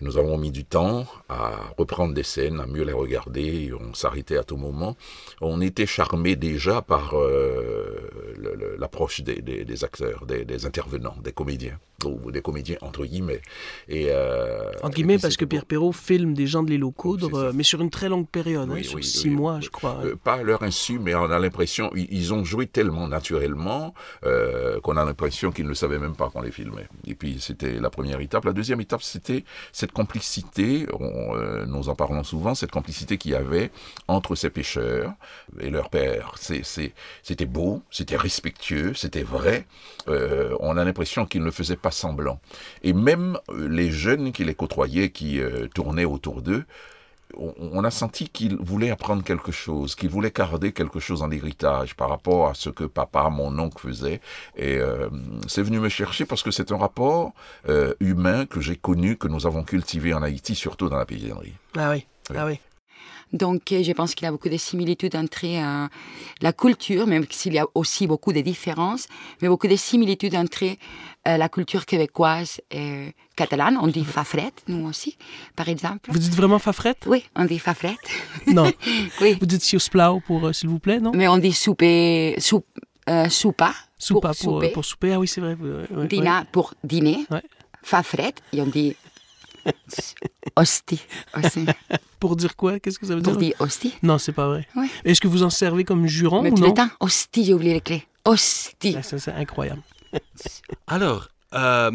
Nous 0.00 0.18
avons 0.18 0.36
mis 0.36 0.50
du 0.50 0.64
temps 0.64 1.06
à 1.28 1.52
reprendre 1.78 2.14
des 2.14 2.22
scènes, 2.22 2.60
à 2.60 2.66
mieux 2.66 2.84
les 2.84 2.92
regarder, 2.92 3.72
on 3.72 3.94
s'arrêtait 3.94 4.36
à 4.36 4.44
tout 4.44 4.56
moment. 4.56 4.96
On 5.40 5.60
était 5.60 5.86
charmé 5.86 6.36
déjà 6.36 6.82
par 6.82 7.14
l'approche 8.78 9.22
des, 9.22 9.84
acteurs, 9.84 10.26
des, 10.26 10.66
intervenants, 10.66 11.16
des 11.22 11.32
comédiens 11.32 11.78
ou 12.04 12.30
des 12.30 12.42
comédiens 12.42 12.76
entre 12.82 13.04
guillemets. 13.04 13.40
Et, 13.88 14.06
euh, 14.10 14.70
entre 14.82 14.96
guillemets, 14.96 15.18
parce 15.18 15.36
que 15.36 15.44
Pierre 15.44 15.64
Perrault 15.64 15.92
filme 15.92 16.34
des 16.34 16.46
gens 16.46 16.62
de 16.62 16.70
l'île 16.70 16.84
aux 16.84 16.90
Coudres, 16.90 17.52
mais 17.54 17.62
sur 17.62 17.80
une 17.80 17.90
très 17.90 18.08
longue 18.08 18.28
période, 18.28 18.70
hein, 18.70 18.82
sur 18.82 19.02
six 19.02 19.30
mois, 19.30 19.60
je 19.60 19.70
crois. 19.70 20.00
Euh, 20.04 20.16
pas 20.16 20.34
à 20.34 20.42
leur 20.42 20.62
insu, 20.62 20.98
mais 20.98 21.14
on 21.14 21.30
a 21.30 21.38
l'impression, 21.38 21.90
ils, 21.94 22.34
ont 22.34 22.44
joué 22.44 22.66
tellement 22.66 23.08
naturellement 23.08 23.94
euh, 24.24 24.80
qu'on 24.80 24.96
a 24.96 25.04
l'impression 25.04 25.52
qu'ils 25.52 25.66
ne 25.66 25.74
savaient 25.74 25.98
même 25.98 26.14
pas 26.14 26.28
qu'on 26.28 26.42
les 26.42 26.50
filmait. 26.50 26.88
Et 27.06 27.14
puis 27.14 27.38
c'était 27.40 27.80
la 27.80 27.90
première 27.90 28.20
étape. 28.20 28.44
La 28.44 28.52
deuxième 28.52 28.80
étape, 28.80 29.02
c'était 29.02 29.44
cette 29.86 29.92
complicité, 29.92 30.86
nous 31.68 31.88
en 31.88 31.94
parlons 31.94 32.24
souvent, 32.24 32.54
cette 32.56 32.72
complicité 32.72 33.18
qu'il 33.18 33.30
y 33.30 33.34
avait 33.34 33.70
entre 34.08 34.34
ces 34.34 34.50
pêcheurs 34.50 35.12
et 35.60 35.70
leur 35.70 35.90
père. 35.90 36.34
C'était 36.38 37.46
beau, 37.46 37.82
c'était 37.90 38.16
respectueux, 38.16 38.94
c'était 38.94 39.22
vrai. 39.22 39.66
on 40.08 40.76
a 40.76 40.84
l'impression 40.84 41.24
qu'ils 41.26 41.44
ne 41.44 41.50
faisaient 41.50 41.76
pas 41.76 41.92
semblant. 41.92 42.40
Et 42.82 42.92
même 42.92 43.38
euh, 43.50 43.68
les 43.68 43.90
jeunes 43.90 44.32
qui 44.32 44.44
les 44.44 44.54
côtoyaient, 44.54 45.10
qui 45.10 45.40
euh, 45.40 45.68
tournaient 45.74 46.04
autour 46.04 46.42
d'eux, 46.42 46.64
on, 47.36 47.84
a 47.84 47.90
senti 47.90 48.28
qu'ils 48.28 48.56
voulaient 48.56 48.90
apprendre 48.90 49.22
quelque 49.22 49.52
chose, 49.52 49.94
qu'ils 49.94 50.08
voulaient 50.10 50.32
garder 50.34 50.72
quelque 50.72 51.00
chose 51.00 51.22
en 51.22 51.30
héritage 51.30 51.94
par 51.94 52.08
rapport 52.08 52.48
à 52.48 52.54
ce 52.54 52.70
que 52.70 52.84
papa, 52.84 53.28
mon 53.30 53.58
oncle 53.58 53.88
faisait. 53.88 54.20
Et 54.56 54.76
euh, 54.78 55.08
c'est 55.46 55.62
venu 55.62 55.78
me 55.78 55.88
chercher 55.88 56.24
parce 56.24 56.42
que 56.42 56.50
c'est 56.50 56.72
un 56.72 56.78
rapport 56.78 57.32
humain 58.00 58.46
que 58.46 58.60
j'ai 58.60 58.76
connu, 58.76 59.16
que 59.16 59.28
nous 59.28 59.46
avons 59.46 59.64
cultivé 59.64 60.14
en 60.14 60.22
Haïti, 60.22 60.54
surtout 60.54 60.88
dans 60.88 60.96
la 60.96 61.06
paysannerie. 61.06 61.54
Ah 61.76 61.90
oui. 61.90 62.06
Ah 62.34 62.46
oui. 62.46 62.58
Donc, 63.32 63.62
je 63.70 63.92
pense 63.92 64.14
qu'il 64.14 64.24
y 64.24 64.28
a 64.28 64.30
beaucoup 64.30 64.48
de 64.48 64.56
similitudes 64.56 65.16
entre 65.16 65.44
euh, 65.44 65.88
la 66.40 66.52
culture, 66.52 67.06
même 67.06 67.24
s'il 67.30 67.54
y 67.54 67.58
a 67.58 67.66
aussi 67.74 68.06
beaucoup 68.06 68.32
de 68.32 68.40
différences, 68.40 69.08
mais 69.42 69.48
beaucoup 69.48 69.66
de 69.66 69.76
similitudes 69.76 70.36
entre 70.36 70.64
euh, 70.64 71.36
la 71.36 71.48
culture 71.48 71.86
québécoise 71.86 72.60
et 72.70 73.12
catalane. 73.34 73.78
On 73.80 73.88
dit 73.88 74.04
fafrette, 74.04 74.62
nous 74.68 74.86
aussi, 74.86 75.18
par 75.56 75.68
exemple. 75.68 76.10
Vous 76.12 76.18
dites 76.18 76.34
vraiment 76.34 76.58
fafrette? 76.58 76.98
Oui, 77.06 77.24
on 77.34 77.44
dit 77.44 77.58
fafrette. 77.58 77.98
Non. 78.46 78.70
oui. 79.20 79.36
Vous 79.40 79.46
dites 79.46 79.62
siusplau 79.62 80.20
pour, 80.20 80.46
euh, 80.46 80.52
s'il 80.52 80.68
vous 80.68 80.78
plaît, 80.78 81.00
non? 81.00 81.10
Mais 81.14 81.26
on 81.26 81.38
dit 81.38 81.52
souper, 81.52 82.36
soup, 82.38 82.64
soupa. 83.28 83.74
Soupa 83.98 84.28
pour, 84.28 84.36
souper. 84.36 84.68
pour, 84.68 84.84
souper. 84.84 85.12
Ah 85.14 85.18
oui, 85.18 85.26
c'est 85.26 85.40
vrai. 85.40 85.56
Dina 86.06 86.44
pour 86.52 86.74
dîner. 86.84 87.26
Ouais. 87.30 87.42
Fafrette, 87.82 88.42
et 88.52 88.60
on 88.60 88.66
dit 88.66 88.96
hostie. 90.56 91.00
Pour 92.20 92.36
dire 92.36 92.56
quoi? 92.56 92.78
Qu'est-ce 92.80 92.98
que 92.98 93.06
ça 93.06 93.14
veut 93.14 93.20
dire 93.20 93.32
Pour 93.32 93.40
dire? 93.40 93.54
hostie. 93.58 93.94
Non, 94.02 94.18
c'est 94.18 94.32
pas 94.32 94.48
vrai. 94.48 94.66
Est-ce 95.04 95.20
que 95.20 95.28
vous 95.28 95.42
en 95.42 95.50
servez 95.50 95.84
comme 95.84 96.06
jurant 96.06 96.42
Mais 96.42 96.50
ou 96.50 96.54
tout 96.54 96.62
non? 96.62 96.68
le 96.68 96.74
temps. 96.74 96.88
Hostie, 97.00 97.44
j'ai 97.44 97.54
oublié 97.54 97.74
les 97.74 97.80
clés. 97.80 98.04
Hostie. 98.24 98.94
Ah, 98.98 99.02
ça, 99.02 99.18
c'est 99.18 99.32
incroyable. 99.32 99.82
Alors, 100.86 101.28
euh, 101.54 101.90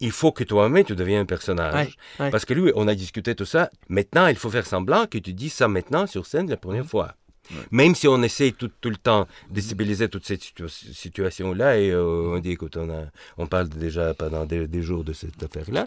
il 0.00 0.10
faut 0.10 0.32
que 0.32 0.44
toi-même 0.44 0.84
tu 0.84 0.96
deviens 0.96 1.20
un 1.20 1.24
personnage. 1.26 1.96
Parce 2.18 2.44
que 2.44 2.54
lui, 2.54 2.72
on 2.74 2.88
a 2.88 2.94
discuté 2.94 3.34
tout 3.34 3.44
ça. 3.44 3.70
Maintenant, 3.88 4.26
il 4.26 4.36
faut 4.36 4.50
faire 4.50 4.66
semblant 4.66 5.06
que 5.06 5.18
tu 5.18 5.32
dis 5.32 5.48
ça 5.50 5.68
maintenant 5.68 6.06
sur 6.06 6.26
scène 6.26 6.48
la 6.50 6.56
première 6.56 6.86
fois. 6.86 7.14
Même 7.70 7.94
si 7.94 8.08
on 8.08 8.22
essaie 8.22 8.52
tout, 8.52 8.70
tout 8.80 8.90
le 8.90 8.96
temps 8.96 9.26
de 9.50 9.60
stabiliser 9.60 10.08
toute 10.08 10.26
cette 10.26 10.42
situation-là, 10.42 11.78
et 11.78 11.90
euh, 11.90 12.34
on 12.34 12.38
dit, 12.38 12.52
écoute, 12.52 12.76
on, 12.76 12.90
a, 12.90 13.04
on 13.38 13.46
parle 13.46 13.68
déjà 13.68 14.14
pendant 14.14 14.44
des, 14.44 14.82
jours 14.82 15.04
de 15.04 15.12
cette 15.12 15.42
affaire-là. 15.42 15.86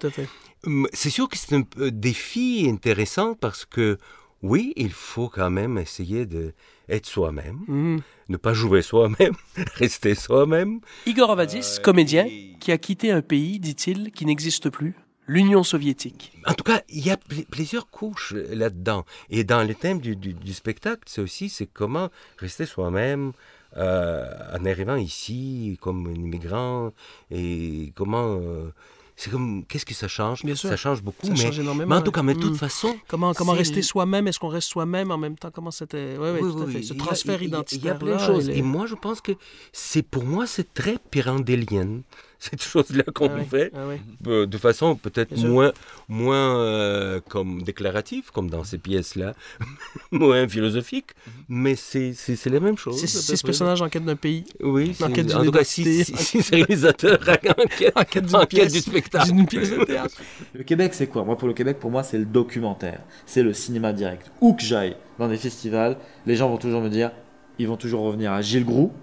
C'est 0.93 1.09
sûr 1.09 1.29
que 1.29 1.37
c'est 1.37 1.55
un 1.55 1.63
défi 1.91 2.67
intéressant 2.69 3.35
parce 3.35 3.65
que, 3.65 3.97
oui, 4.41 4.73
il 4.77 4.91
faut 4.91 5.27
quand 5.27 5.49
même 5.49 5.77
essayer 5.77 6.25
d'être 6.25 7.05
soi-même, 7.05 7.59
mhm. 7.67 8.01
ne 8.29 8.37
pas 8.37 8.53
jouer 8.53 8.81
soi-même, 8.81 9.33
rester 9.75 10.15
soi-même. 10.15 10.79
Igor 11.05 11.31
Avadis, 11.31 11.77
euh, 11.77 11.81
comédien, 11.81 12.27
qui 12.59 12.71
a 12.71 12.77
quitté 12.77 13.11
un 13.11 13.21
pays, 13.21 13.59
dit-il, 13.59 14.11
qui 14.11 14.25
n'existe 14.25 14.69
plus 14.69 14.95
l'Union 15.29 15.63
soviétique. 15.63 16.33
En 16.47 16.53
tout 16.53 16.63
cas, 16.63 16.81
il 16.89 17.05
y 17.05 17.11
a 17.11 17.17
plusieurs 17.51 17.87
couches 17.87 18.33
là-dedans. 18.33 19.05
Et 19.29 19.43
dans 19.43 19.63
le 19.63 19.75
thème 19.75 19.99
du, 19.99 20.53
spectacle, 20.53 21.03
c'est 21.05 21.21
aussi 21.21 21.49
c'est 21.49 21.67
comment 21.67 22.09
rester 22.37 22.65
soi-même 22.65 23.31
euh, 23.77 24.25
en 24.59 24.65
arrivant 24.65 24.95
ici 24.95 25.77
comme 25.81 26.07
un 26.07 26.15
immigrant 26.15 26.91
et 27.29 27.93
comment 27.95 28.39
euh, 28.41 28.73
c'est 29.15 29.29
comme 29.29 29.63
qu'est-ce 29.67 29.85
que 29.85 29.93
ça 29.93 30.07
change? 30.07 30.43
Bien 30.43 30.55
Ça 30.55 30.75
change 30.75 31.03
beaucoup, 31.03 31.27
ça 31.27 31.33
mais, 31.33 31.37
change 31.37 31.59
énormément, 31.59 31.89
mais 31.89 32.01
en 32.01 32.01
tout 32.01 32.11
cas, 32.11 32.23
mais 32.23 32.33
de 32.33 32.39
toute 32.39 32.53
mm. 32.53 32.65
façon, 32.65 32.97
comment 33.07 33.33
comment 33.35 33.51
rester 33.51 33.83
soi-même? 33.83 34.27
Est-ce 34.27 34.39
qu'on 34.39 34.47
reste 34.47 34.69
soi-même 34.69 35.11
en 35.11 35.17
même 35.19 35.37
temps? 35.37 35.51
Comment 35.53 35.69
c'était 35.69 36.15
Oui, 36.17 36.29
oui, 36.33 36.39
tout 36.39 36.63
à 36.63 36.67
fait. 36.67 36.81
Ce 36.81 36.93
transfert 36.95 37.43
identitaire. 37.43 37.83
Il 37.83 37.85
y 37.85 37.89
a 37.89 37.95
plein 37.95 38.15
de 38.15 38.33
choses. 38.33 38.49
Et 38.49 38.63
moi, 38.63 38.87
je 38.87 38.95
pense 38.95 39.21
que 39.21 39.33
c'est 39.73 40.01
pour 40.01 40.23
moi, 40.23 40.47
c'est 40.47 40.73
très 40.73 40.97
pyrandélien 41.11 42.01
cette 42.41 42.63
chose-là 42.63 43.03
qu'on 43.13 43.29
ah 43.29 43.43
fait, 43.43 43.71
ah 43.75 43.79
euh, 44.27 44.45
de 44.45 44.57
façon 44.57 44.95
peut-être 44.95 45.37
moins, 45.37 45.73
moins 46.07 46.57
euh, 46.57 47.19
comme 47.27 47.63
déclarative, 47.63 48.31
comme 48.31 48.49
dans 48.49 48.63
ces 48.63 48.77
pièces-là, 48.77 49.33
moins 50.11 50.47
philosophique, 50.47 51.07
mhm. 51.27 51.33
mais 51.49 51.75
c'est 51.75 52.45
la 52.45 52.59
même 52.61 52.77
chose. 52.77 52.97
C'est 52.97 53.35
ce 53.35 53.45
personnage 53.45 53.81
en 53.81 53.89
quête 53.89 54.05
d'un 54.05 54.15
pays. 54.15 54.45
Oui, 54.61 54.95
en, 55.01 55.11
quête 55.11 55.35
en 55.35 55.43
tout 55.43 55.51
cas, 55.51 55.65
six, 55.65 56.49
réalisateurs 56.49 57.19
en 57.19 57.35
quête, 57.35 57.91
en 57.95 58.03
quête, 58.03 58.33
en 58.33 58.45
quête 58.45 58.71
du 58.71 58.79
spectacle. 58.79 59.45
pièce 59.45 59.71
de 59.71 59.83
théâtre. 59.83 60.15
Le 60.53 60.63
Québec, 60.63 60.93
c'est 60.93 61.07
quoi? 61.07 61.25
Moi, 61.25 61.37
pour 61.37 61.47
le 61.47 61.53
Québec, 61.53 61.77
pour 61.79 61.91
moi, 61.91 62.03
c'est 62.03 62.17
le 62.17 62.25
documentaire. 62.25 63.01
C'est 63.25 63.43
le 63.43 63.53
cinéma 63.53 63.91
direct. 63.91 64.31
Où 64.39 64.53
que 64.53 64.63
j'aille 64.63 64.95
dans 65.17 65.27
des 65.27 65.37
festivals, 65.37 65.97
les 66.25 66.37
gens 66.37 66.49
vont 66.49 66.57
toujours 66.57 66.81
me 66.81 66.89
dire, 66.89 67.11
ils 67.57 67.67
vont 67.67 67.75
toujours 67.75 68.01
revenir 68.03 68.31
à 68.31 68.41
Gilles 68.41 68.65
Groux, 68.65 68.93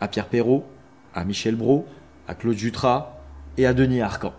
à 0.00 0.08
Pierre 0.08 0.26
Perrault, 0.26 0.64
à 1.14 1.24
Michel 1.24 1.54
Brault, 1.54 1.86
à 2.28 2.34
Claude 2.34 2.56
Jutras 2.56 3.18
et 3.56 3.66
à 3.66 3.74
Denis 3.74 4.00
Arcan. 4.00 4.32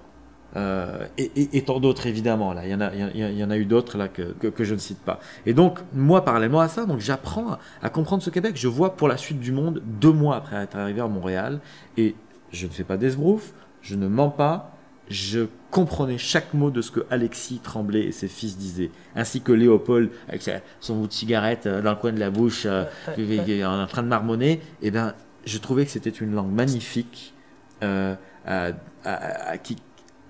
Euh, 0.58 1.06
et, 1.18 1.62
tant 1.64 1.82
d'autres 1.82 2.08
évidemment 2.08 2.54
là. 2.54 2.66
Il 2.66 2.72
y 2.72 2.76
en 2.76 2.80
a 2.80 2.90
il 2.94 3.38
y, 3.38 3.44
en 3.44 3.50
a 3.50 3.58
eu 3.58 3.66
d'autres 3.66 3.98
là 3.98 4.08
que, 4.08 4.22
que, 4.22 4.64
je 4.64 4.74
ne 4.74 4.80
cite 4.80 5.00
pas. 5.00 5.20
Et 5.46 5.54
donc 5.54 5.80
moi 5.94 6.24
parallèlement 6.24 6.62
à 6.62 6.70
ça 6.70 6.86
donc 6.86 7.00
j'apprends 7.00 7.58
à, 7.82 7.90
comprendre 7.90 8.24
ce 8.24 8.30
Québec. 8.30 8.54
Je 8.56 8.70
vois 8.70 8.96
pour 8.96 9.10
la 9.10 9.18
suite 9.18 9.42
du 9.42 9.52
monde 9.52 9.82
deux 9.84 10.14
mois 10.14 10.38
après 10.38 10.56
être 10.56 10.78
arrivé 10.78 11.02
à 11.02 11.08
Montréal. 11.08 11.60
Et 11.98 12.16
je 12.54 12.68
ne 12.68 12.72
fais 12.72 12.86
pas 12.86 12.96
d'esbrouf. 12.96 13.54
Je 13.82 13.96
ne 13.96 14.08
mens 14.08 14.30
pas. 14.30 14.72
Je 15.10 15.48
comprenais 15.72 16.18
chaque 16.18 16.54
mot 16.54 16.72
de 16.72 16.82
ce 16.82 16.90
que 16.90 17.02
Alexis 17.12 17.60
Tremblay 17.60 18.06
et 18.06 18.12
ses 18.12 18.30
fils 18.30 18.58
disaient, 18.58 18.90
ainsi 19.16 19.42
que 19.42 19.52
Léopold 19.52 20.10
avec 20.28 20.50
son 20.80 20.96
bout 20.96 21.08
de 21.08 21.14
cigarette 21.14 21.68
euh, 21.68 21.82
dans 21.82 21.92
le 21.92 21.98
coin 21.98 22.12
de 22.12 22.20
la 22.20 22.32
bouche, 22.32 22.66
euh, 22.66 22.86
en 23.64 23.86
train 23.86 24.02
de 24.02 24.08
marmonner. 24.08 24.54
Et 24.54 24.88
eh 24.88 24.92
ben, 24.92 25.14
je 25.46 25.58
trouvais 25.60 25.86
que 25.86 25.92
c'était 25.92 26.10
une 26.10 26.34
langue 26.34 26.52
magnifique 26.52 27.35
euh, 27.84 28.16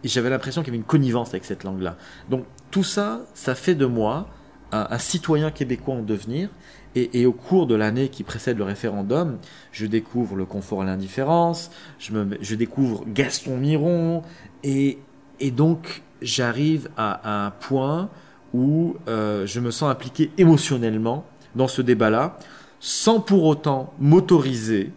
j'avais 0.03 0.29
l'impression 0.29 0.61
qu'il 0.61 0.69
y 0.69 0.75
avait 0.75 0.81
une 0.81 0.83
connivence 0.83 1.29
avec 1.29 1.45
cette 1.45 1.63
langue-là. 1.63 1.97
Donc 2.29 2.45
tout 2.71 2.83
ça, 2.83 3.21
ça 3.33 3.55
fait 3.55 3.75
de 3.75 3.85
moi 3.85 4.27
un, 4.71 4.97
citoyen 4.97 5.51
québécois 5.51 5.95
en 5.95 6.01
devenir. 6.01 6.49
Et, 6.97 7.25
au 7.25 7.33
cours 7.33 7.67
de 7.67 7.75
l'année 7.75 8.07
qui 8.07 8.23
précède 8.23 8.57
le 8.57 8.63
référendum, 8.63 9.37
je 9.73 9.85
découvre 9.85 10.37
le 10.37 10.45
confort 10.45 10.81
à 10.81 10.85
l'indifférence, 10.85 11.69
je, 11.99 12.55
découvre 12.55 13.03
Gaston 13.05 13.57
Miron, 13.57 14.23
et, 14.63 14.99
et 15.41 15.51
donc 15.51 16.03
j'arrive 16.21 16.89
à, 16.95 17.45
un 17.45 17.51
point 17.51 18.09
où 18.53 18.95
euh, 19.09 19.45
je 19.45 19.59
me 19.59 19.71
sens 19.71 19.91
impliqué 19.91 20.31
émotionnellement 20.37 21.25
dans 21.55 21.67
ce 21.67 21.81
débat-là, 21.81 22.37
sans 22.79 23.19
pour 23.19 23.43
autant 23.43 23.93
m'autoriser 23.99 24.93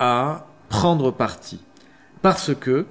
à 0.00 0.46
prendre 0.68 1.12
parti. 1.12 1.60
Parce 2.22 2.54
que 2.54 2.86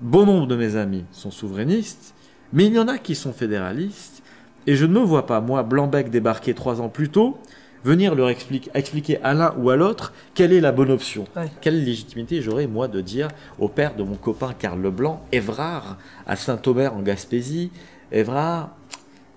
bon 0.00 0.26
nombre 0.26 0.46
de 0.46 0.56
mes 0.56 0.76
amis 0.76 1.04
sont 1.12 1.30
souverainistes, 1.30 2.14
mais 2.52 2.66
il 2.66 2.74
y 2.74 2.78
en 2.78 2.88
a 2.88 2.98
qui 2.98 3.14
sont 3.14 3.32
fédéralistes, 3.32 4.22
et 4.66 4.76
je 4.76 4.86
ne 4.86 4.94
me 4.94 5.00
vois 5.00 5.26
pas, 5.26 5.40
moi, 5.40 5.62
Blanbec, 5.62 6.10
débarquer 6.10 6.54
trois 6.54 6.80
ans 6.80 6.88
plus 6.88 7.08
tôt, 7.08 7.38
venir 7.84 8.14
leur 8.14 8.30
expliquer 8.30 9.22
à 9.22 9.34
l'un 9.34 9.54
ou 9.58 9.70
à 9.70 9.76
l'autre 9.76 10.12
quelle 10.34 10.52
est 10.52 10.60
la 10.60 10.72
bonne 10.72 10.90
option. 10.90 11.26
Quelle 11.60 11.84
légitimité 11.84 12.40
j'aurais, 12.40 12.66
moi, 12.66 12.88
de 12.88 13.00
dire 13.00 13.28
au 13.58 13.68
père 13.68 13.94
de 13.94 14.02
mon 14.02 14.16
copain 14.16 14.54
Karl 14.58 14.80
Leblanc, 14.80 15.22
Évrard, 15.32 15.98
à 16.26 16.34
Saint-Omer 16.34 16.94
en 16.94 17.02
Gaspésie, 17.02 17.70
Évrard, 18.10 18.74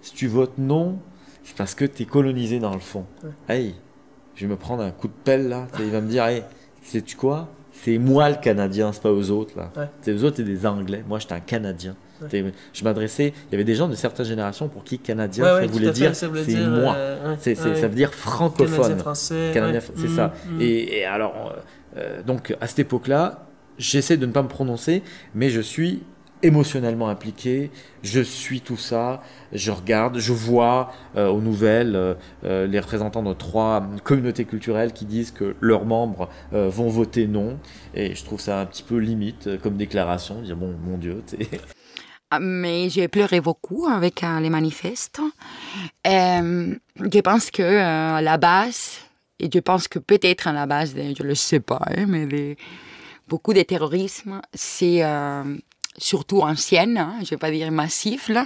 si 0.02 0.14
tu 0.14 0.28
votes 0.28 0.58
non, 0.58 1.00
c'est 1.44 1.58
parce 1.58 1.76
que 1.76 1.86
tu 1.86 2.04
es 2.04 2.06
colonisé 2.06 2.60
dans 2.60 2.74
le 2.74 2.80
fond. 2.80 3.06
Hey, 3.50 3.76
je 4.36 4.46
vais 4.46 4.52
me 4.52 4.58
prendre 4.58 4.82
un 4.82 4.92
coup 4.92 5.08
de 5.08 5.14
pelle 5.24 5.50
là, 5.50 5.68
il 5.80 5.92
va 5.92 6.02
me 6.02 6.08
dire, 6.08 6.26
hey, 6.26 6.44
sais-tu 6.82 7.18
quoi? 7.18 7.50
C'est 7.84 7.98
moi 7.98 8.30
le 8.30 8.36
Canadien, 8.36 8.92
c'est 8.92 9.02
pas 9.02 9.12
aux 9.12 9.30
autres 9.32 9.58
là. 9.58 9.72
C'est 10.02 10.14
aux 10.14 10.24
autres, 10.24 10.40
et 10.40 10.44
des 10.44 10.66
Anglais. 10.66 11.04
Moi, 11.08 11.20
j'étais 11.20 11.34
un 11.34 11.40
Canadien. 11.40 11.96
Je 12.74 12.84
m'adressais, 12.84 13.34
il 13.48 13.52
y 13.52 13.56
avait 13.56 13.64
des 13.64 13.76
gens 13.76 13.88
de 13.88 13.96
certaines 13.96 14.26
générations 14.26 14.68
pour 14.68 14.84
qui 14.84 15.00
Canadien, 15.00 15.44
ça, 15.44 15.66
voulait 15.68 15.92
dire, 15.92 16.16
c'est 16.16 16.28
moi. 16.28 16.96
Euh, 16.96 17.36
ça 17.38 17.88
veut 17.88 17.96
dire 17.96 18.14
francophone. 18.14 18.98
Canadien 19.54 19.80
français. 19.80 19.96
c'est 19.96 20.08
ça. 20.08 20.34
Mm, 20.48 20.58
mm. 20.58 20.62
Et, 20.62 21.06
alors, 21.06 21.54
euh, 21.96 22.00
euh, 22.00 22.24
donc 22.24 22.56
à 22.60 22.68
cette 22.68 22.80
époque-là, 22.80 23.48
j'essaie 23.78 24.18
de 24.18 24.26
ne 24.26 24.32
pas 24.32 24.42
me 24.42 24.48
prononcer, 24.48 25.04
mais 25.36 25.50
je 25.50 25.62
suis 25.62 26.04
émotionnellement 26.44 27.10
impliqué, 27.10 27.72
je 28.04 28.22
suis 28.22 28.62
tout 28.62 28.78
ça, 28.78 29.22
je 29.54 29.72
regarde, 29.72 30.20
je 30.20 30.34
vois 30.34 30.92
aux 31.16 31.42
nouvelles 31.42 32.16
les 32.44 32.80
représentants 32.80 33.24
de 33.24 33.34
trois 33.34 33.88
communautés 34.04 34.46
culturelles 34.46 34.94
qui 34.94 35.06
disent 35.06 35.32
que 35.32 35.56
leurs 35.62 35.86
membres 35.86 36.30
vont 36.52 36.90
voter 36.90 37.28
non, 37.28 37.58
et 37.96 38.14
je 38.14 38.24
trouve 38.24 38.40
ça 38.40 38.60
un 38.60 38.66
petit 38.66 38.84
peu 38.84 38.98
limite 38.98 39.60
comme 39.62 39.78
déclaration, 39.78 40.42
dire 40.42 40.56
bon, 40.56 40.76
mon 40.86 40.98
Dieu, 40.98 41.24
ah, 42.32 42.40
mais 42.40 42.90
j'ai 42.90 43.08
pleuré 43.08 43.42
beaucoup 43.42 43.88
avec 43.88 44.24
euh, 44.24 44.40
les 44.40 44.50
manifestes. 44.50 45.22
Euh, 46.06 46.76
je 46.96 47.20
pense 47.20 47.52
que 47.52 47.64
euh, 47.64 48.22
la 48.22 48.38
base, 48.38 49.00
et 49.40 49.50
je 49.54 49.60
pense 49.60 49.88
que 49.88 50.00
peut-être 50.00 50.48
à 50.48 50.54
la 50.54 50.66
base, 50.66 50.94
je 50.96 51.24
ne 51.24 51.28
le 51.28 51.36
sais 51.36 51.60
pas, 51.60 51.82
hein, 51.88 52.06
mais 52.08 52.58
beaucoup 53.28 53.54
de 53.54 53.62
terrorisme, 53.62 54.42
c'est 54.54 55.04
surtout 55.98 56.42
ancienne, 56.42 56.98
hein, 56.98 57.16
je 57.20 57.26
ne 57.26 57.30
vais 57.32 57.38
pas 57.38 57.52
dire 57.52 57.72
massif, 57.72 58.30
là, 58.30 58.46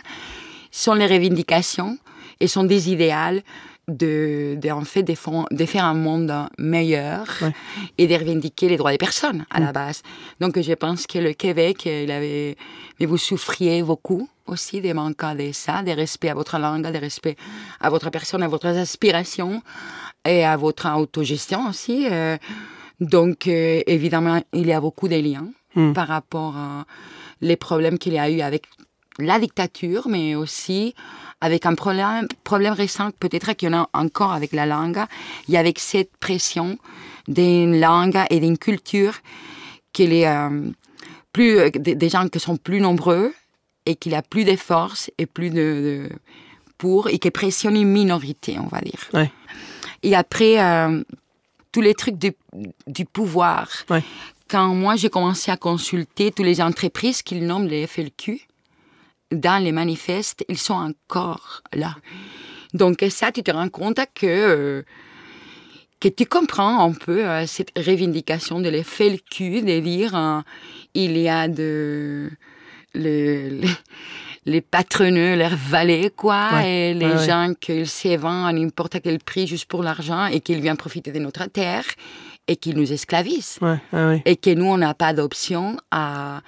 sont 0.72 0.94
les 0.94 1.08
revendications 1.08 1.98
et 2.40 2.48
sont 2.48 2.64
des 2.64 2.92
idéaux 2.92 3.42
de, 3.88 4.58
en 4.72 4.86
fait, 4.86 5.04
de, 5.04 5.16
faire 5.66 5.86
un 5.86 5.94
monde 5.94 6.34
meilleur 6.58 7.28
et 7.98 8.08
de 8.08 8.14
revendiquer 8.16 8.70
les 8.70 8.78
droits 8.78 8.92
des 8.92 8.98
personnes 8.98 9.46
à 9.50 9.60
la 9.60 9.70
mm. 9.70 9.74
base. 9.74 10.02
Donc, 10.40 10.60
je 10.60 10.74
pense 10.74 11.08
que 11.08 11.20
le 11.20 11.34
Québec, 11.34 11.86
il 11.86 12.12
avait, 12.12 12.56
mais 13.00 13.06
vous 13.06 13.18
souffriez 13.18 13.84
beaucoup 13.84 14.30
aussi 14.48 14.82
des 14.82 14.94
manques 14.94 15.26
de 15.36 15.52
ça, 15.52 15.82
de 15.84 15.92
respect 15.92 16.30
à 16.30 16.34
votre 16.34 16.58
langue, 16.58 16.84
de 16.84 16.98
respect 16.98 17.36
à 17.80 17.90
votre 17.90 18.10
personne, 18.10 18.44
à 18.44 18.48
votre 18.48 18.68
aspiration 18.68 19.62
et 20.26 20.44
à 20.46 20.58
votre 20.58 20.88
autogestion 20.98 21.68
aussi. 21.70 22.08
Euh. 22.10 22.38
donc, 23.00 23.48
euh, 23.48 23.82
évidemment, 23.88 24.42
il 24.54 24.68
y 24.68 24.74
a 24.74 24.82
beaucoup 24.82 25.08
de 25.08 25.16
liens 25.16 25.48
mm. 25.76 25.94
par 25.94 26.08
rapport 26.08 26.56
à 26.58 26.86
les 27.42 27.56
problèmes 27.56 27.98
qu'il 27.98 28.14
y 28.14 28.20
a 28.20 28.30
eu 28.30 28.42
avec 28.42 28.66
la 29.20 29.40
dictature, 29.40 30.08
mais 30.08 30.36
aussi 30.36 30.94
avec 31.42 31.66
un 31.66 31.76
problème, 31.76 32.28
problème 32.44 32.74
récent, 32.74 33.10
peut-être 33.20 33.54
qu'il 33.54 33.70
y 33.70 33.74
en 33.74 33.84
a 33.84 33.90
encore 33.94 34.32
avec 34.32 34.54
la 34.54 34.66
langue, 34.66 35.04
il 35.48 35.54
y 35.54 35.58
a 35.58 35.60
avec 35.60 35.80
cette 35.80 36.16
pression 36.18 36.78
d'une 37.28 37.80
langue 37.80 38.20
et 38.30 38.40
d'une 38.40 38.58
culture 38.58 39.16
qu'il 39.92 40.14
est 40.14 40.28
euh, 40.28 40.70
plus, 41.34 41.58
euh, 41.58 41.70
des 41.72 42.10
gens 42.10 42.28
qui 42.28 42.40
sont 42.40 42.58
plus 42.58 42.80
nombreux 42.80 43.34
et 43.86 43.96
qu'il 43.96 44.16
a 44.16 44.22
plus 44.22 44.46
de 44.46 44.56
force 44.56 45.10
et 45.18 45.26
plus 45.26 45.50
de, 45.50 46.10
pour, 46.78 47.10
et 47.10 47.18
qui 47.18 47.32
pressionne 47.32 47.76
une 47.76 47.90
minorité, 47.90 48.58
on 48.60 48.68
va 48.68 48.80
dire. 48.82 49.10
Et 50.04 50.16
après, 50.16 50.62
euh, 50.62 51.04
tous 51.72 51.82
les 51.82 51.94
trucs 51.94 52.18
du, 52.18 52.34
du 52.88 53.06
pouvoir. 53.06 53.70
Quand 54.52 54.76
moi, 54.76 54.98
j'ai 54.98 55.10
commencé 55.10 55.50
à 55.50 55.56
consulter 55.56 56.30
toutes 56.30 56.46
les 56.46 56.62
entreprises 56.62 57.22
qu'ils 57.22 57.48
nomment 57.48 57.68
les 57.68 57.88
FLQ, 57.88 58.42
dans 59.32 59.64
les 59.64 59.72
manifestes, 59.72 60.44
ils 60.50 60.58
sont 60.58 60.74
encore 60.74 61.64
là. 61.72 61.96
Donc 62.74 63.06
ça, 63.10 63.32
tu 63.32 63.44
te 63.44 63.52
rends 63.52 63.70
compte 63.70 64.02
que, 64.14 64.26
euh, 64.26 64.82
que 66.02 66.10
tu 66.10 66.26
comprends 66.26 66.86
un 66.86 66.92
peu 66.92 67.26
euh, 67.26 67.46
cette 67.48 67.72
revendication 67.78 68.60
de 68.60 68.68
l'effet 68.68 69.12
le 69.12 69.20
cul, 69.20 69.62
de 69.62 69.80
dire 69.80 70.18
euh, 70.18 70.42
il 70.96 71.18
y 71.18 71.30
a 71.30 71.48
de... 71.48 72.30
Le, 72.94 73.62
les 74.46 74.62
patroneux, 74.62 75.36
leurs 75.36 75.56
valets, 75.56 76.12
quoi, 76.14 76.66
et 76.66 76.94
les 76.94 77.26
gens 77.26 77.54
qu'ils 77.58 77.88
s'évendent 77.88 78.48
à 78.48 78.52
n'importe 78.52 79.00
quel 79.02 79.20
prix 79.20 79.46
juste 79.48 79.66
pour 79.66 79.84
l'argent 79.84 80.26
et 80.26 80.42
qu'ils 80.42 80.60
viennent 80.60 80.78
profiter 80.78 81.12
de 81.12 81.20
notre 81.20 81.46
terre 81.46 81.86
et 82.48 82.56
qu'ils 82.56 82.78
nous 82.78 82.92
esclavisent. 82.92 83.60
et 84.26 84.36
que 84.36 84.54
nous, 84.54 84.66
on 84.66 84.78
n'a 84.78 84.94
pas 84.94 85.14
d'option 85.14 85.78
à... 85.92 86.42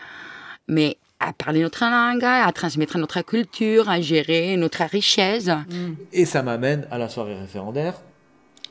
Mais 0.67 0.97
à 1.19 1.31
parler 1.31 1.61
notre 1.61 1.83
langue, 1.83 2.23
à 2.23 2.51
transmettre 2.51 2.97
notre 2.97 3.21
culture, 3.21 3.89
à 3.89 4.01
gérer 4.01 4.57
notre 4.57 4.83
richesse. 4.83 5.47
Mm. 5.47 5.93
Et 6.11 6.25
ça 6.25 6.43
m'amène 6.43 6.85
à 6.91 6.97
la 6.97 7.07
soirée 7.07 7.35
référendaire, 7.35 7.95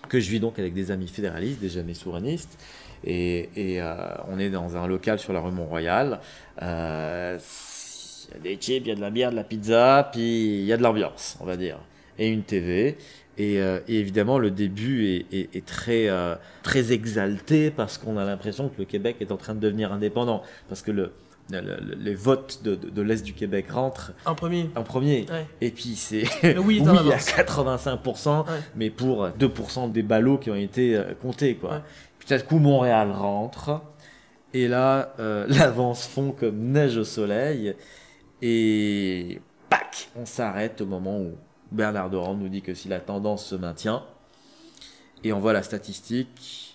que 0.08 0.20
je 0.20 0.30
vis 0.30 0.40
donc 0.40 0.58
avec 0.58 0.74
des 0.74 0.90
amis 0.90 1.08
fédéralistes, 1.08 1.60
des 1.60 1.78
amis 1.78 1.94
souverainistes. 1.94 2.58
Et, 3.04 3.48
euh, 3.56 3.94
on 4.28 4.38
est 4.38 4.50
dans 4.50 4.76
un 4.76 4.86
local 4.86 5.18
sur 5.18 5.32
la 5.32 5.40
rue 5.40 5.50
Mont-Royal. 5.50 6.20
Euh, 6.60 7.38
il 8.28 8.34
y 8.34 8.38
a 8.38 8.42
des 8.42 8.60
chips, 8.60 8.82
il 8.84 8.88
y 8.88 8.92
a 8.92 8.94
de 8.94 9.00
la 9.00 9.10
bière, 9.10 9.30
de 9.30 9.36
la 9.36 9.44
pizza, 9.44 10.08
puis 10.12 10.60
il 10.60 10.64
y 10.64 10.72
a 10.72 10.76
de 10.76 10.82
l'ambiance, 10.82 11.36
on 11.40 11.44
va 11.44 11.56
dire. 11.56 11.78
Et 12.18 12.28
une 12.28 12.42
TV. 12.42 12.96
Euh, 13.40 13.80
et, 13.88 13.98
évidemment, 13.98 14.38
le 14.38 14.50
début 14.50 15.24
est, 15.32 15.66
très, 15.66 16.08
très 16.62 16.92
exalté 16.92 17.70
parce 17.70 17.98
qu'on 17.98 18.18
a 18.18 18.24
l'impression 18.24 18.68
que 18.68 18.78
le 18.78 18.84
Québec 18.84 19.16
est 19.20 19.32
en 19.32 19.36
train 19.36 19.54
de 19.54 19.60
devenir 19.60 19.92
indépendant. 19.92 20.42
Parce 20.68 20.82
que 20.82 20.90
le, 20.90 21.12
les 21.50 22.14
votes 22.14 22.62
de, 22.62 23.02
l'Est 23.02 23.22
du 23.24 23.34
Québec 23.34 23.70
rentrent 23.70 24.12
en 24.24 24.34
premier. 24.34 24.70
En 24.74 24.82
premier. 24.82 25.26
Et 25.60 25.70
puis 25.70 25.96
c'est 25.96 26.24
oui, 26.58 26.80
à 26.86 27.16
85%, 27.16 28.44
mais 28.76 28.90
pour 28.90 29.28
2% 29.28 29.92
des 29.92 30.02
ballots 30.02 30.38
qui 30.38 30.50
ont 30.50 30.56
été 30.56 30.96
euh, 30.96 31.14
comptés. 31.20 31.56
Quoi. 31.56 31.82
Puis 32.18 32.42
coup, 32.44 32.58
Montréal 32.58 33.10
rentre. 33.12 33.82
Et 34.54 34.68
là, 34.68 35.14
euh, 35.18 35.46
l'avance 35.48 36.06
fond 36.06 36.32
comme 36.32 36.72
neige 36.72 36.96
au 36.96 37.04
soleil. 37.04 37.74
Et 38.40 39.40
pac, 39.68 40.08
on 40.16 40.26
s'arrête 40.26 40.80
au 40.80 40.86
moment 40.86 41.18
où 41.18 41.32
Bernard 41.72 42.10
Doran 42.10 42.34
nous 42.34 42.48
dit 42.48 42.62
que 42.62 42.74
si 42.74 42.88
la 42.88 43.00
tendance 43.00 43.44
se 43.46 43.54
maintient, 43.54 44.04
et 45.24 45.32
on 45.32 45.40
voit 45.40 45.52
la 45.52 45.62
statistique, 45.62 46.72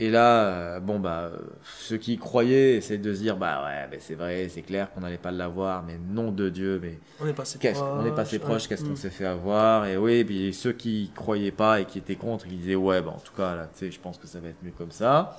et 0.00 0.10
là, 0.10 0.44
euh, 0.44 0.80
bon 0.80 1.00
bah, 1.00 1.30
ceux 1.64 1.96
qui 1.96 2.14
y 2.14 2.18
croyaient 2.18 2.76
essaient 2.76 2.98
de 2.98 3.12
se 3.12 3.20
dire 3.20 3.36
bah 3.36 3.64
ouais, 3.64 3.98
c'est 4.00 4.14
vrai, 4.14 4.48
c'est 4.48 4.62
clair 4.62 4.92
qu'on 4.92 5.00
n'allait 5.00 5.16
pas 5.16 5.32
l'avoir, 5.32 5.82
mais 5.82 5.98
nom 5.98 6.30
de 6.30 6.48
Dieu, 6.50 6.78
mais 6.80 7.00
on 7.20 7.26
est 7.26 7.32
passé 7.32 7.58
proche, 7.58 7.82
on 7.82 8.06
est 8.06 8.14
passé 8.14 8.38
proche, 8.38 8.68
qu'est-ce 8.68 8.84
qu'on 8.84 8.90
mm. 8.90 8.96
s'est 8.96 9.10
fait 9.10 9.26
avoir 9.26 9.86
Et 9.86 9.96
oui, 9.96 10.22
puis 10.22 10.54
ceux 10.54 10.72
qui 10.72 11.04
y 11.04 11.10
croyaient 11.10 11.50
pas 11.50 11.80
et 11.80 11.84
qui 11.84 11.98
étaient 11.98 12.14
contre, 12.14 12.46
ils 12.46 12.58
disaient 12.58 12.76
ouais, 12.76 13.02
bah 13.02 13.12
en 13.16 13.20
tout 13.20 13.34
cas 13.34 13.56
là, 13.56 13.68
tu 13.72 13.86
sais, 13.86 13.90
je 13.90 13.98
pense 13.98 14.18
que 14.18 14.28
ça 14.28 14.38
va 14.38 14.50
être 14.50 14.62
mieux 14.62 14.72
comme 14.76 14.92
ça. 14.92 15.36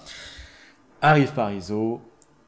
Arrive 1.02 1.32
Parisot, 1.32 2.02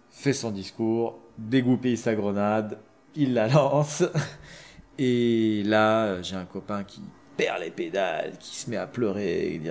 fait 0.10 0.34
son 0.34 0.52
discours, 0.52 1.18
dégoupille 1.38 1.96
sa 1.96 2.14
grenade, 2.14 2.78
il 3.16 3.34
la 3.34 3.48
lance, 3.48 4.04
et 4.98 5.64
là 5.66 6.22
j'ai 6.22 6.36
un 6.36 6.46
copain 6.46 6.84
qui 6.84 7.02
perd 7.38 7.62
les 7.62 7.72
pédales, 7.72 8.34
qui 8.40 8.56
se 8.56 8.70
met 8.70 8.76
à 8.76 8.86
pleurer, 8.86 9.62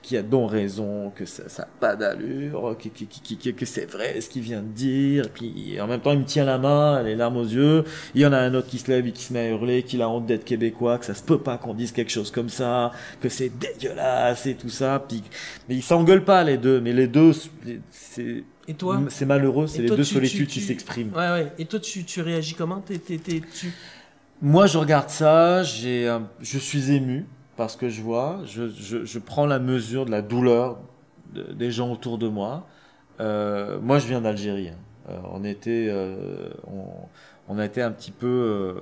qui 0.00 0.16
a, 0.16 0.20
a 0.20 0.22
donc 0.22 0.50
raison, 0.50 1.12
que 1.14 1.26
ça 1.26 1.44
n'a 1.58 1.68
pas 1.78 1.94
d'allure, 1.94 2.76
que, 2.82 3.50
que, 3.50 3.66
c'est 3.66 3.84
vrai 3.84 4.20
ce 4.20 4.30
qu'il 4.30 4.42
vient 4.42 4.62
de 4.62 4.72
dire, 4.72 5.28
puis 5.28 5.78
en 5.80 5.86
même 5.86 6.00
temps 6.00 6.12
il 6.12 6.20
me 6.20 6.24
tient 6.24 6.46
la 6.46 6.56
main, 6.56 7.02
les 7.02 7.14
larmes 7.14 7.36
aux 7.36 7.44
yeux, 7.44 7.84
il 8.14 8.22
y 8.22 8.26
en 8.26 8.32
a 8.32 8.38
un 8.38 8.54
autre 8.54 8.66
qui 8.66 8.78
se 8.78 8.90
lève 8.90 9.06
et 9.06 9.12
qui 9.12 9.22
se 9.22 9.32
met 9.34 9.40
à 9.40 9.48
hurler, 9.50 9.82
qu'il 9.82 10.00
a 10.00 10.08
honte 10.08 10.24
d'être 10.26 10.44
québécois, 10.44 10.98
que 10.98 11.04
ça 11.04 11.14
se 11.14 11.22
peut 11.22 11.38
pas 11.38 11.58
qu'on 11.58 11.74
dise 11.74 11.92
quelque 11.92 12.10
chose 12.10 12.30
comme 12.30 12.48
ça, 12.48 12.92
que 13.20 13.28
c'est 13.28 13.50
dégueulasse 13.56 14.46
et 14.46 14.54
tout 14.54 14.70
ça, 14.70 15.04
puis, 15.06 15.22
mais 15.68 15.76
ils 15.76 15.82
s'engueulent 15.82 16.24
pas 16.24 16.42
les 16.42 16.56
deux, 16.56 16.80
mais 16.80 16.94
les 16.94 17.06
deux, 17.06 17.32
c'est... 17.90 18.42
Et 18.66 18.74
toi? 18.74 19.00
C'est 19.10 19.26
malheureux, 19.26 19.66
c'est 19.66 19.82
les 19.82 19.90
deux 19.90 20.02
solitudes 20.02 20.48
qui 20.48 20.60
s'expriment. 20.60 21.12
Ouais, 21.12 21.30
ouais. 21.30 21.52
Et 21.58 21.66
toi, 21.66 21.78
tu, 21.78 22.04
tu 22.04 22.20
réagis 22.20 22.54
comment? 22.54 22.82
Tu 22.86 23.72
moi, 24.42 24.66
je 24.66 24.76
regarde 24.76 25.08
ça, 25.08 25.62
j'ai, 25.62 26.14
je 26.40 26.58
suis 26.58 26.92
ému 26.92 27.26
parce 27.56 27.76
que 27.76 27.88
je 27.88 28.02
vois, 28.02 28.40
je, 28.44 28.68
je, 28.68 29.04
je 29.04 29.18
prends 29.18 29.46
la 29.46 29.60
mesure 29.60 30.04
de 30.04 30.10
la 30.10 30.20
douleur 30.20 30.78
des 31.32 31.70
gens 31.70 31.92
autour 31.92 32.18
de 32.18 32.28
moi. 32.28 32.66
Euh, 33.20 33.78
moi, 33.80 33.98
je 33.98 34.08
viens 34.08 34.20
d'Algérie. 34.20 34.70
Hein. 34.70 34.78
Euh, 35.10 35.18
on 35.32 35.44
était, 35.44 35.86
euh, 35.88 36.50
on, 36.66 36.86
on, 37.48 37.58
a 37.58 37.64
été 37.64 37.82
un 37.82 37.90
petit 37.90 38.10
peu, 38.10 38.26
euh, 38.26 38.80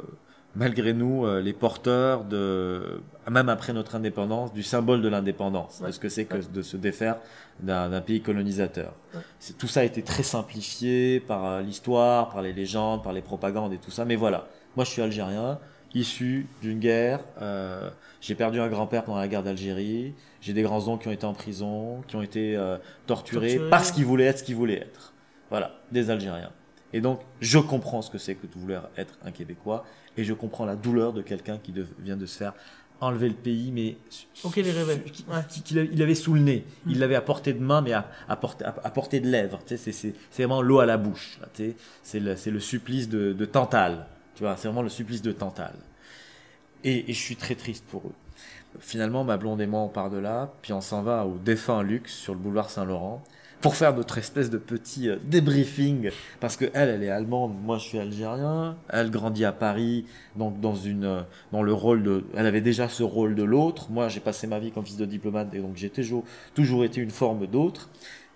malgré 0.54 0.92
nous, 0.92 1.26
euh, 1.26 1.40
les 1.40 1.52
porteurs 1.52 2.24
de, 2.24 3.00
même 3.30 3.48
après 3.48 3.72
notre 3.72 3.96
indépendance, 3.96 4.52
du 4.52 4.62
symbole 4.62 5.02
de 5.02 5.08
l'indépendance, 5.08 5.80
ouais. 5.82 5.92
ce 5.92 5.98
que 5.98 6.08
c'est 6.08 6.24
que 6.24 6.36
de 6.36 6.62
se 6.62 6.76
défaire 6.76 7.16
d'un 7.60 8.00
pays 8.00 8.22
colonisateur. 8.22 8.94
Ouais. 9.14 9.20
Tout 9.58 9.68
ça 9.68 9.80
a 9.80 9.84
été 9.84 10.02
très 10.02 10.22
simplifié 10.22 11.20
par 11.20 11.60
l'histoire, 11.60 12.30
par 12.30 12.42
les 12.42 12.52
légendes, 12.52 13.02
par 13.02 13.12
les 13.12 13.22
propagandes 13.22 13.72
et 13.72 13.78
tout 13.78 13.90
ça. 13.90 14.04
Mais 14.04 14.16
voilà, 14.16 14.46
moi, 14.76 14.84
je 14.84 14.90
suis 14.90 15.02
algérien, 15.02 15.58
issu 15.94 16.46
d'une 16.62 16.78
guerre. 16.78 17.20
Euh, 17.40 17.90
j'ai 18.20 18.34
perdu 18.34 18.60
un 18.60 18.68
grand-père 18.68 19.04
pendant 19.04 19.18
la 19.18 19.28
guerre 19.28 19.42
d'Algérie. 19.42 20.14
J'ai 20.40 20.52
des 20.52 20.62
grands-oncles 20.62 21.02
qui 21.02 21.08
ont 21.08 21.12
été 21.12 21.26
en 21.26 21.34
prison, 21.34 22.02
qui 22.06 22.16
ont 22.16 22.22
été 22.22 22.56
euh, 22.56 22.76
torturés 23.06 23.48
Torturé. 23.48 23.70
parce 23.70 23.92
qu'ils 23.92 24.06
voulaient 24.06 24.24
être 24.24 24.38
ce 24.38 24.44
qu'ils 24.44 24.56
voulaient 24.56 24.80
être. 24.80 25.12
Voilà, 25.50 25.80
des 25.90 26.10
Algériens. 26.10 26.52
Et 26.92 27.00
donc, 27.00 27.20
je 27.40 27.58
comprends 27.58 28.02
ce 28.02 28.10
que 28.10 28.18
c'est 28.18 28.34
que 28.34 28.46
de 28.46 28.52
vouloir 28.58 28.88
être 28.96 29.14
un 29.24 29.30
Québécois, 29.30 29.84
et 30.16 30.24
je 30.24 30.32
comprends 30.32 30.64
la 30.64 30.76
douleur 30.76 31.12
de 31.12 31.22
quelqu'un 31.22 31.58
qui 31.58 31.72
de, 31.72 31.86
vient 32.00 32.16
de 32.16 32.26
se 32.26 32.36
faire 32.36 32.52
enlever 33.00 33.28
le 33.28 33.34
pays, 33.34 33.72
mais 33.72 33.96
okay, 34.44 34.62
les 34.62 34.72
ouais. 34.72 35.02
il 35.92 36.02
avait 36.02 36.14
sous 36.14 36.34
le 36.34 36.40
nez. 36.40 36.64
Il 36.86 36.98
l'avait 36.98 37.14
à 37.14 37.22
portée 37.22 37.54
de 37.54 37.60
main, 37.60 37.80
mais 37.80 37.92
à, 37.94 38.10
à, 38.28 38.36
portée, 38.36 38.64
à, 38.64 38.74
à 38.84 38.90
portée 38.90 39.20
de 39.20 39.28
lèvres. 39.28 39.58
C'est 39.64 40.14
vraiment 40.36 40.60
l'eau 40.60 40.80
à 40.80 40.86
la 40.86 40.98
bouche. 40.98 41.38
C'est 42.02 42.20
le, 42.20 42.34
le 42.50 42.60
supplice 42.60 43.08
de, 43.08 43.32
de 43.32 43.44
Tantale. 43.46 44.06
C'est 44.56 44.68
vraiment 44.68 44.82
le 44.82 44.88
supplice 44.88 45.22
de 45.22 45.32
Tantale. 45.32 45.76
Et, 46.84 47.04
je 47.08 47.18
suis 47.18 47.36
très 47.36 47.54
triste 47.54 47.84
pour 47.90 48.02
eux. 48.06 48.14
Finalement, 48.80 49.24
ma 49.24 49.36
blonde 49.36 49.60
et 49.60 49.66
moi, 49.66 49.80
on 49.80 49.88
part 49.88 50.10
de 50.10 50.18
là, 50.18 50.52
puis 50.62 50.72
on 50.72 50.80
s'en 50.80 51.02
va 51.02 51.26
au 51.26 51.36
défunt 51.36 51.82
Luxe 51.82 52.14
sur 52.14 52.34
le 52.34 52.38
boulevard 52.38 52.70
Saint-Laurent 52.70 53.22
pour 53.60 53.76
faire 53.76 53.94
notre 53.94 54.16
espèce 54.16 54.48
de 54.48 54.56
petit 54.56 55.10
débriefing 55.24 56.10
parce 56.40 56.56
que 56.56 56.64
elle 56.72 56.88
elle 56.88 57.02
est 57.02 57.10
allemande 57.10 57.52
moi 57.62 57.76
je 57.76 57.84
suis 57.84 57.98
algérien 57.98 58.76
elle 58.88 59.10
grandit 59.10 59.44
à 59.44 59.52
Paris 59.52 60.06
donc 60.34 60.60
dans 60.60 60.74
une 60.74 61.24
dans 61.52 61.62
le 61.62 61.72
rôle 61.74 62.02
de 62.02 62.24
elle 62.34 62.46
avait 62.46 62.62
déjà 62.62 62.88
ce 62.88 63.02
rôle 63.02 63.34
de 63.34 63.42
l'autre 63.42 63.90
moi 63.90 64.08
j'ai 64.08 64.20
passé 64.20 64.46
ma 64.46 64.58
vie 64.58 64.70
comme 64.70 64.86
fils 64.86 64.96
de 64.96 65.04
diplomate 65.04 65.52
et 65.52 65.58
donc 65.58 65.76
j'ai 65.76 65.90
toujours 66.54 66.84
été 66.84 67.02
une 67.02 67.10
forme 67.10 67.46
d'autre 67.46 67.90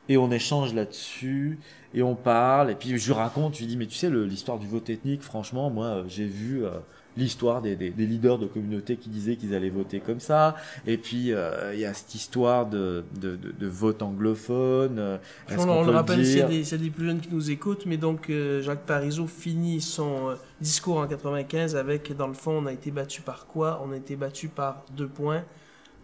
et 0.09 0.17
on 0.17 0.31
échange 0.31 0.75
là-dessus 0.75 1.59
et 1.95 2.03
on 2.03 2.15
parle 2.15 2.71
et 2.71 2.75
puis 2.75 2.99
je 2.99 3.07
lui 3.07 3.15
raconte 3.15 3.55
je 3.55 3.61
lui 3.61 3.67
dis 3.67 3.77
mais 3.77 3.87
tu 3.87 3.95
sais 3.95 4.11
l'histoire 4.11 4.59
du 4.59 4.67
vote 4.67 4.91
ethnique 4.91 5.23
franchement 5.23 5.71
moi 5.71 6.05
j'ai 6.09 6.27
vu 6.27 6.65
euh, 6.65 6.71
l'histoire 7.17 7.63
des, 7.63 7.77
des, 7.77 7.91
des, 7.91 8.07
leaders 8.07 8.39
de 8.39 8.47
communautés 8.47 8.97
qui 8.97 9.09
disaient 9.09 9.37
qu'ils 9.37 9.55
allaient 9.55 9.71
voter 9.71 10.01
comme 10.01 10.21
ça. 10.21 10.57
Et 10.87 10.97
puis 10.99 11.33
euh, 11.33 11.73
il 11.75 11.81
y 11.81 11.85
a 11.85 11.95
cette 11.95 12.15
histoire 12.15 12.67
de, 12.67 13.05
de, 13.21 13.37
de, 13.37 13.53
de 13.53 13.67
vote 13.67 14.03
anglophone 14.03 14.99
euh, 14.99 15.19
on, 15.57 15.69
on 15.69 15.85
le 15.85 15.93
rappelle 15.93 16.25
s'il 16.25 16.51
y, 16.51 16.63
y, 16.63 16.75
a 16.75 16.79
des 16.79 16.91
plus 16.91 17.07
jeunes 17.07 17.21
qui 17.21 17.29
nous 17.33 17.51
écoutent 17.51 17.87
mais 17.87 17.97
donc 17.97 18.31
euh, 18.31 18.63
Jacques 18.63 18.85
Parizeau 18.85 19.27
finit 19.27 19.81
son 19.81 20.35
discours 20.61 20.99
en 20.99 21.07
95 21.07 21.77
avec 21.77 22.17
dans 22.17 22.27
le 22.27 22.35
fond 22.35 22.53
on 22.63 22.67
a 22.67 22.73
été 22.73 22.91
battu 22.91 23.23
par 23.23 23.47
quoi? 23.47 23.83
On 23.87 23.93
a 23.93 23.97
été 23.97 24.17
battu 24.17 24.49
par 24.49 24.85
deux 24.97 25.09
points 25.09 25.45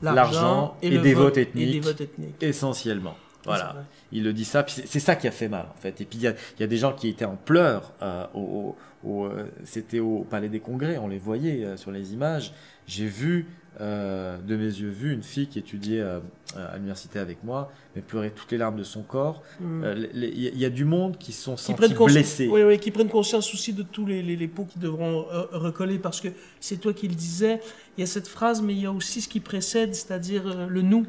l'argent 0.03 0.77
et, 0.83 0.89
et, 0.89 0.91
vote, 1.15 1.37
et 1.37 1.51
des 1.51 1.81
votes 1.81 2.01
ethniques. 2.01 2.43
essentiellement 2.43 3.17
voilà, 3.45 3.77
il 4.13 4.25
le 4.25 4.33
dit 4.33 4.45
ça, 4.45 4.63
puis 4.63 4.83
c'est 4.87 5.01
ça 5.01 5.17
qui 5.17 5.27
a 5.27 5.31
fait 5.31 5.49
mal 5.49 5.67
en 5.71 5.81
fait. 5.81 6.01
Et 6.01 6.05
puis 6.05 6.19
il 6.19 6.23
y 6.23 6.29
a, 6.29 6.35
y 6.59 6.63
a, 6.63 6.67
des 6.67 6.77
gens 6.77 6.93
qui 6.93 7.09
étaient 7.09 7.25
en 7.25 7.37
pleurs 7.37 7.93
euh, 8.03 8.27
au, 8.35 8.77
au, 9.05 9.25
euh, 9.25 9.47
c'était 9.65 10.01
au 10.01 10.27
Palais 10.29 10.49
des 10.49 10.61
Congrès, 10.61 10.99
on 10.99 11.09
les 11.09 11.19
voyait 11.19 11.65
euh, 11.65 11.77
sur 11.77 11.91
les 11.91 12.13
images. 12.13 12.53
J'ai 12.87 13.07
vu 13.07 13.47
euh, 13.81 14.37
de 14.39 14.57
mes 14.57 14.65
yeux 14.65 14.89
vu 14.89 15.13
une 15.13 15.23
fille 15.23 15.47
qui 15.47 15.59
étudiait 15.59 16.03
à 16.03 16.75
l'université 16.75 17.21
avec 17.21 17.45
moi, 17.45 17.71
mais 17.95 18.03
pleurait 18.03 18.31
toutes 18.31 18.51
les 18.51 18.59
larmes 18.59 18.77
de 18.77 18.83
son 18.83 19.03
corps. 19.03 19.43
Il 19.61 19.67
mm. 19.67 20.07
y, 20.15 20.59
y, 20.59 20.65
a 20.65 20.71
du 20.71 20.85
monde 20.85 21.17
qui 21.17 21.33
sont 21.33 21.55
qui 21.55 21.63
sentis 21.63 21.95
blessés. 21.95 22.49
Oui, 22.49 22.63
oui, 22.63 22.79
qui 22.79 22.91
prennent 22.91 23.09
conscience 23.09 23.55
aussi 23.55 23.73
de 23.73 23.85
tous 23.85 24.05
les, 24.07 24.23
les, 24.23 24.37
les 24.37 24.49
pots 24.49 24.65
qui 24.65 24.81
devront 24.81 25.25
recoller, 25.53 25.99
parce 25.99 26.21
que 26.21 26.29
c'est 26.59 26.79
toi 26.79 26.93
qui 26.93 27.07
le 27.07 27.15
disais. 27.15 27.61
Il 27.97 28.01
y 28.01 28.05
a 28.05 28.07
cette 28.07 28.29
phrase, 28.29 28.61
mais 28.61 28.75
il 28.75 28.81
y 28.81 28.87
a 28.87 28.93
aussi 28.93 29.21
ce 29.21 29.29
qui 29.29 29.41
précède, 29.41 29.95
c'est-à-dire 29.95 30.67
le 30.69 30.83
nous. 30.83 31.07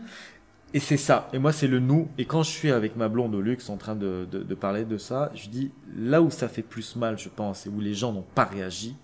Et 0.73 0.79
c'est 0.79 0.97
ça. 0.97 1.27
Et 1.33 1.39
moi, 1.39 1.51
c'est 1.51 1.67
le 1.67 1.79
nous. 1.79 2.07
Et 2.17 2.25
quand 2.25 2.43
je 2.43 2.49
suis 2.49 2.71
avec 2.71 2.95
ma 2.95 3.09
blonde 3.09 3.35
au 3.35 3.41
luxe 3.41 3.69
en 3.69 3.77
train 3.77 3.95
de, 3.95 4.25
de, 4.31 4.41
de, 4.41 4.55
parler 4.55 4.85
de 4.85 4.97
ça, 4.97 5.31
je 5.35 5.49
dis 5.49 5.71
là 5.97 6.21
où 6.21 6.31
ça 6.31 6.47
fait 6.47 6.61
plus 6.61 6.95
mal, 6.95 7.19
je 7.19 7.27
pense, 7.27 7.65
et 7.65 7.69
où 7.69 7.81
les 7.81 7.93
gens 7.93 8.13
n'ont 8.13 8.25
pas 8.35 8.45
réagi, 8.45 8.95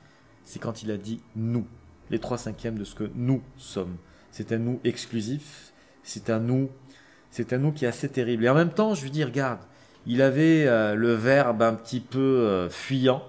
c'est 0.45 0.60
quand 0.60 0.82
il 0.84 0.91
a 0.91 0.97
dit 0.97 1.21
nous. 1.36 1.67
Les 2.10 2.19
trois 2.19 2.38
cinquièmes 2.38 2.77
de 2.77 2.86
ce 2.86 2.95
que 2.95 3.10
nous 3.15 3.41
sommes. 3.58 3.97
C'est 4.32 4.53
un 4.53 4.60
nous 4.60 4.80
exclusif. 4.86 5.73
C'est 6.03 6.30
un 6.30 6.39
nous. 6.39 6.69
C'est 7.32 7.51
un 7.51 7.58
nous 7.58 7.73
qui 7.73 7.84
est 7.84 7.89
assez 7.89 8.08
terrible. 8.08 8.45
Et 8.45 8.49
en 8.49 8.56
même 8.56 8.71
temps, 8.71 8.93
je 8.93 9.03
lui 9.03 9.12
dis 9.12 9.25
regarde, 9.25 9.60
il 10.06 10.21
avait 10.21 10.65
euh, 10.67 10.95
le 10.95 11.13
verbe 11.13 11.62
un 11.62 11.73
petit 11.73 11.99
peu 11.99 12.19
euh, 12.19 12.69
fuyant. 12.69 13.23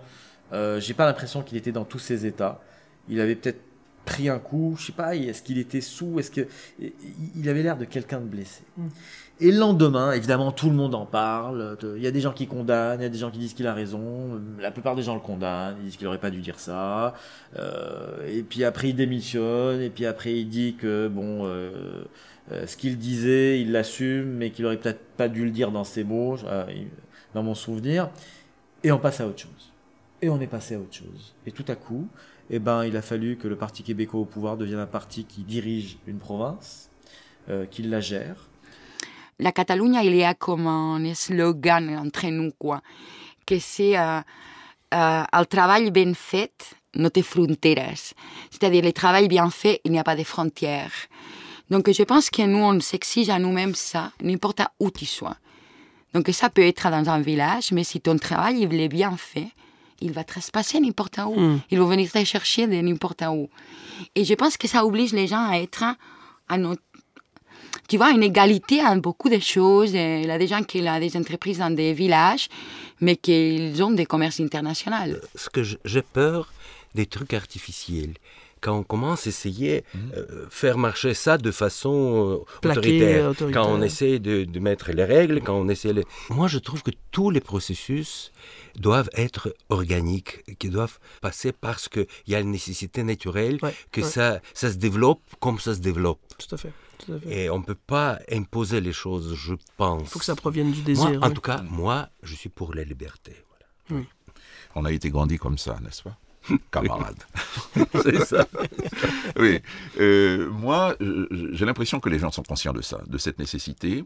Euh, 0.53 0.79
J'ai 0.79 0.95
pas 0.95 1.07
l'impression 1.07 1.43
qu'il 1.43 1.59
était 1.59 1.73
dans 1.73 1.85
tous 1.85 1.99
ses 1.99 2.25
états. 2.25 2.61
Il 3.09 3.21
avait 3.21 3.35
peut-être 3.35 3.61
pris 4.09 4.29
un 4.29 4.39
coup, 4.39 4.75
je 4.79 4.87
sais 4.87 4.93
pas, 4.93 5.15
est-ce 5.15 5.43
qu'il 5.43 5.59
était 5.59 5.83
sous, 5.83 6.19
est-ce 6.19 6.31
que 6.31 6.47
il 6.81 7.49
avait 7.49 7.63
l'air 7.63 7.77
de 7.77 7.85
quelqu'un 7.85 8.21
de 8.21 8.25
blessé. 8.25 8.63
Mm. 8.77 8.87
Et 9.41 9.53
le 9.53 9.59
lendemain, 9.59 10.13
évidemment, 10.13 10.51
tout 10.51 10.69
le 10.69 10.75
monde 10.75 10.97
en 10.97 11.07
parle. 11.07 11.77
Il 11.97 12.03
y 12.03 12.09
a 12.09 12.11
des 12.11 12.21
gens 12.21 12.33
qui 12.33 12.49
condamnent, 12.49 12.99
il 13.01 13.05
y 13.05 13.07
a 13.07 13.11
des 13.11 13.19
gens 13.19 13.31
qui 13.31 13.39
disent 13.39 13.55
qu'il 13.55 13.69
a 13.69 13.75
raison. 13.75 14.41
La 14.59 14.73
plupart 14.73 14.97
des 14.97 15.05
gens 15.05 15.15
le 15.15 15.21
condamnent, 15.21 15.77
ils 15.81 15.85
disent 15.85 15.97
qu'il 15.97 16.09
aurait 16.09 16.19
pas 16.19 16.31
dû 16.31 16.41
dire 16.41 16.59
ça. 16.59 17.15
Euh, 17.57 18.27
et 18.27 18.43
puis 18.43 18.65
après, 18.65 18.89
il 18.89 18.97
démissionne. 18.97 19.81
Et 19.81 19.91
puis 19.91 20.07
après, 20.07 20.35
il 20.35 20.49
dit 20.49 20.75
que 20.75 21.07
bon, 21.07 21.47
euh, 21.47 21.71
euh, 22.51 22.67
ce 22.67 22.77
qu'il 22.77 22.99
disait, 22.99 23.61
il 23.61 23.71
l'assume, 23.71 24.29
mais 24.29 24.51
qu'il 24.51 24.67
aurait 24.67 24.79
peut-être 24.79 25.05
pas 25.17 25.29
dû 25.29 25.45
le 25.45 25.53
dire 25.53 25.71
dans 25.71 25.85
ses 25.85 26.03
mots, 26.03 26.37
dans 27.33 27.43
mon 27.45 27.55
souvenir. 27.55 28.11
Et 28.83 28.91
on 28.91 28.99
passe 28.99 29.21
à 29.21 29.27
autre 29.29 29.41
chose. 29.41 29.73
Et 30.21 30.31
on 30.31 30.41
est 30.41 30.49
passé 30.49 30.75
à 30.75 30.79
autre 30.79 30.95
chose. 30.95 31.35
Et 31.47 31.53
tout 31.53 31.65
à 31.69 31.77
coup, 31.77 32.09
eh 32.51 32.59
ben, 32.59 32.85
il 32.85 32.97
a 32.97 33.03
fallu 33.03 33.37
que 33.37 33.49
le 33.49 33.57
Parti 33.57 33.83
québécois 33.83 34.21
au 34.21 34.25
pouvoir 34.25 34.57
devienne 34.57 34.79
un 34.79 34.87
parti 34.87 35.25
qui 35.25 35.43
dirige 35.43 35.99
une 36.07 36.19
province, 36.19 36.89
euh, 37.51 37.67
qui 37.67 37.83
la 37.83 38.01
gère. 38.01 38.49
La 39.39 39.53
Catalogne, 39.53 40.01
il 40.03 40.17
y 40.17 40.25
a 40.25 40.35
comme 40.35 40.67
un 40.67 41.15
slogan 41.15 41.97
entre 41.97 42.27
nous, 42.29 42.53
quoi, 42.59 42.81
que 43.47 43.59
c'est 43.59 43.97
euh, 43.99 44.21
euh, 44.95 45.23
le 45.33 45.45
travail 45.45 45.91
bien 45.91 46.13
fait, 46.15 46.75
no 46.95 47.11
té 47.11 47.23
fronteres. 47.23 48.15
C'est-à-dire, 48.51 48.83
le 48.83 48.93
travail 48.93 49.29
bien 49.29 49.51
fait, 49.51 49.81
il 49.85 49.93
n'y 49.93 49.99
a 49.99 50.05
pas 50.05 50.17
de 50.17 50.25
frontières. 50.25 50.93
Donc, 51.71 51.91
je 51.91 52.03
pense 52.03 52.31
que 52.31 52.43
nous, 52.43 52.59
on 52.59 52.81
s'exige 52.81 53.29
à 53.29 53.39
nous-mêmes 53.39 53.75
ça, 53.75 54.11
n'importe 54.23 54.63
où 54.81 54.91
tu 54.91 55.05
sois. 55.05 55.37
Donc, 56.15 56.29
ça 56.33 56.49
peut 56.49 56.67
être 56.67 56.91
dans 56.91 57.09
un 57.11 57.21
village, 57.21 57.73
mais 57.73 57.85
si 57.85 58.01
ton 58.01 58.17
travail 58.17 58.63
il 58.63 58.81
est 58.81 58.89
bien 58.89 59.17
fait, 59.17 59.51
il 60.01 60.13
va 60.13 60.25
trespasser 60.25 60.81
n'importe 60.81 61.19
où. 61.19 61.39
Mm. 61.39 61.61
Il 61.71 61.79
va 61.79 61.85
venir 61.87 62.11
te 62.11 62.23
chercher 62.25 62.67
de 62.67 62.75
n'importe 62.75 63.23
où. 63.23 63.49
Et 64.15 64.25
je 64.25 64.35
pense 64.35 64.57
que 64.57 64.69
ça 64.69 64.85
oblige 64.85 65.13
les 65.13 65.27
gens 65.27 65.49
à 65.49 65.59
être 65.59 65.85
à 66.49 66.59
notre 66.59 66.83
tu 67.89 67.97
vois, 67.97 68.11
une 68.11 68.23
égalité 68.23 68.83
en 68.83 68.97
beaucoup 68.97 69.31
de 69.31 69.39
choses. 69.39 69.93
Il 69.93 70.27
y 70.27 70.31
a 70.31 70.39
des 70.39 70.47
gens 70.47 70.63
qui 70.63 70.87
ont 70.87 71.01
des 71.01 71.17
entreprises 71.17 71.59
dans 71.59 71.75
des 71.75 71.95
villages, 71.95 72.49
mais 73.01 73.17
qu'ils 73.17 73.83
ont 73.83 73.91
des 73.91 74.05
commerces 74.05 74.41
internationaux. 74.41 75.17
Ce 75.35 75.49
que 75.49 75.63
j'ai 75.63 76.03
peur, 76.03 76.53
des 76.95 77.07
trucs 77.07 77.33
artificiels 77.33 78.15
quand 78.61 78.79
on 78.79 78.83
commence 78.83 79.27
à 79.27 79.31
essayer 79.31 79.85
de 79.95 79.99
mmh. 79.99 80.13
euh, 80.17 80.47
faire 80.51 80.79
marcher 80.79 81.15
ça 81.15 81.39
de 81.39 81.51
façon 81.51 82.43
euh, 82.43 82.61
Plaqué, 82.61 82.79
autoritaire, 82.79 83.31
autoritaire, 83.31 83.63
quand 83.63 83.71
on 83.71 83.83
essaie 83.83 84.19
de, 84.19 84.45
de, 84.45 84.61
mettre 84.61 84.93
les 84.93 85.05
règles, 85.05 85.41
quand 85.41 85.55
on 85.55 85.69
essaie... 85.69 85.93
Les... 85.93 86.05
Moi, 86.31 86.49
je 86.49 86.59
trouve 86.59 86.83
que 86.83 86.91
tous 87.11 87.31
les 87.31 87.41
processus 87.41 88.33
doivent 88.77 89.11
être 89.15 89.55
organiques, 89.69 90.45
qui 90.59 90.69
doivent 90.69 90.99
passer 91.21 91.53
parce 91.53 91.89
qu'il 91.89 92.07
y 92.27 92.35
a 92.35 92.41
une 92.41 92.51
nécessité 92.51 93.03
naturelle, 93.03 93.59
ouais, 93.63 93.75
que 93.93 94.01
ouais. 94.01 94.07
Ça, 94.07 94.41
ça 94.55 94.71
se 94.71 94.77
développe 94.77 95.23
comme 95.41 95.59
ça 95.59 95.75
se 95.75 95.81
développe. 95.81 96.21
Tout 96.39 96.55
à 96.55 96.59
fait. 96.59 96.73
Tout 96.99 97.13
à 97.13 97.19
fait. 97.19 97.45
Et 97.45 97.51
on 97.51 97.59
ne 97.59 97.65
peut 97.65 97.75
pas 97.75 98.19
imposer 98.31 98.81
les 98.81 98.93
choses, 98.93 99.35
je 99.35 99.55
pense. 99.77 100.03
Il 100.03 100.09
faut 100.09 100.19
que 100.19 100.25
ça 100.25 100.37
provienne 100.37 100.73
du 100.73 100.83
désir. 100.83 101.11
Moi, 101.11 101.27
en 101.27 101.31
tout 101.31 101.41
cas, 101.41 101.63
moi, 101.63 102.09
je 102.23 102.35
suis 102.35 102.49
pour 102.49 102.75
la 102.75 102.85
liberté. 102.85 103.33
Voilà. 103.49 104.03
Oui. 104.03 104.09
On 104.75 104.85
a 104.85 104.93
été 104.93 105.11
grandi 105.11 105.39
comme 105.39 105.59
ça, 105.59 105.79
n'est-ce 105.83 106.03
pas? 106.03 106.17
Camarade. 106.71 107.17
c'est 108.03 108.25
ça. 108.25 108.47
oui. 109.39 109.61
Euh, 110.01 110.49
moi, 110.51 110.97
j'ai 111.53 111.65
l'impression 111.65 112.01
que 112.01 112.09
les 112.09 112.19
gens 112.19 112.31
sont 112.31 112.43
conscients 112.43 112.73
de 112.73 112.83
ça, 112.83 113.01
de 113.07 113.19
cette 113.19 113.39
nécessité, 113.39 114.05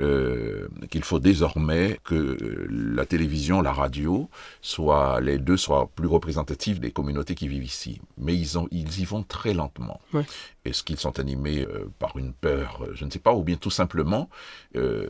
euh, 0.00 0.68
qu'il 0.90 1.04
faut 1.04 1.18
désormais 1.18 2.00
que 2.04 2.66
la 2.70 3.06
télévision, 3.06 3.62
la 3.62 3.72
radio, 3.72 4.28
soient, 4.60 5.20
les 5.20 5.38
deux 5.38 5.56
soient 5.56 5.90
plus 5.94 6.08
représentatifs 6.08 6.80
des 6.80 6.90
communautés 6.90 7.34
qui 7.34 7.48
vivent 7.48 7.64
ici. 7.64 8.00
Mais 8.18 8.34
ils, 8.34 8.58
ont, 8.58 8.68
ils 8.70 9.00
y 9.00 9.04
vont 9.04 9.22
très 9.22 9.54
lentement. 9.54 10.00
Ouais. 10.12 10.24
Est-ce 10.64 10.84
qu'ils 10.84 10.98
sont 10.98 11.18
animés 11.18 11.66
euh, 11.68 11.90
par 11.98 12.16
une 12.16 12.32
peur 12.32 12.84
Je 12.94 13.04
ne 13.04 13.10
sais 13.10 13.18
pas, 13.18 13.32
ou 13.34 13.42
bien 13.42 13.56
tout 13.56 13.70
simplement, 13.70 14.28
euh, 14.76 15.08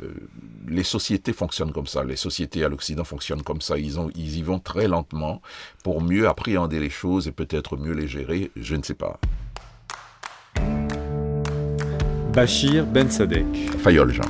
les 0.67 0.83
sociétés 0.83 1.35
fonctionnent 1.35 1.73
comme 1.73 1.87
ça. 1.87 2.05
Les 2.05 2.17
sociétés 2.17 2.65
à 2.65 2.69
l'Occident 2.69 3.05
fonctionnent 3.05 3.43
comme 3.43 3.61
ça. 3.61 3.77
Ils, 3.79 4.01
ont, 4.01 4.11
ils 4.15 4.39
y 4.39 4.43
vont 4.43 4.59
très 4.59 4.89
lentement 4.89 5.43
pour 5.85 6.01
mieux 6.01 6.27
appréhender 6.27 6.62
appréhender 6.63 6.81
les 6.81 6.91
choses 6.91 7.29
et 7.29 7.33
peut-être 7.33 7.77
mieux 7.77 7.93
les 7.93 8.07
gérer, 8.07 8.51
je 8.57 8.77
ne 8.77 8.83
sais 8.83 8.95
pas. 8.95 9.19
Bachir 12.33 12.87
Ben 12.87 13.11
Sadek. 13.11 13.47
Fayol 13.79 14.13
Jean. 14.13 14.23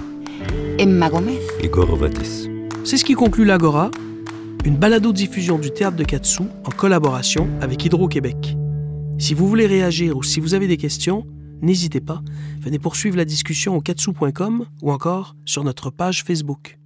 Emma 0.79 1.09
Gomez. 1.09 1.41
Igor 1.63 1.93
Ovatis. 1.93 2.49
C'est 2.85 2.97
ce 2.97 3.05
qui 3.05 3.15
conclut 3.15 3.45
l'Agora, 3.45 3.91
une 4.65 4.77
balado-diffusion 4.77 5.59
du 5.59 5.71
théâtre 5.71 5.97
de 5.97 6.05
Katsu 6.05 6.43
en 6.65 6.71
collaboration 6.71 7.49
avec 7.61 7.85
Hydro-Québec. 7.85 8.57
Si 9.19 9.35
vous 9.35 9.49
voulez 9.49 9.67
réagir 9.67 10.17
ou 10.17 10.23
si 10.23 10.41
vous 10.41 10.55
avez 10.55 10.67
des 10.67 10.79
questions, 10.79 11.27
n'hésitez 11.61 12.01
pas, 12.01 12.23
venez 12.61 12.79
poursuivre 12.79 13.17
la 13.17 13.25
discussion 13.25 13.77
au 13.77 13.81
katsu.com 13.81 14.67
ou 14.83 14.91
encore 14.91 15.37
sur 15.45 15.63
notre 15.63 15.91
page 15.91 16.25
Facebook. 16.25 16.79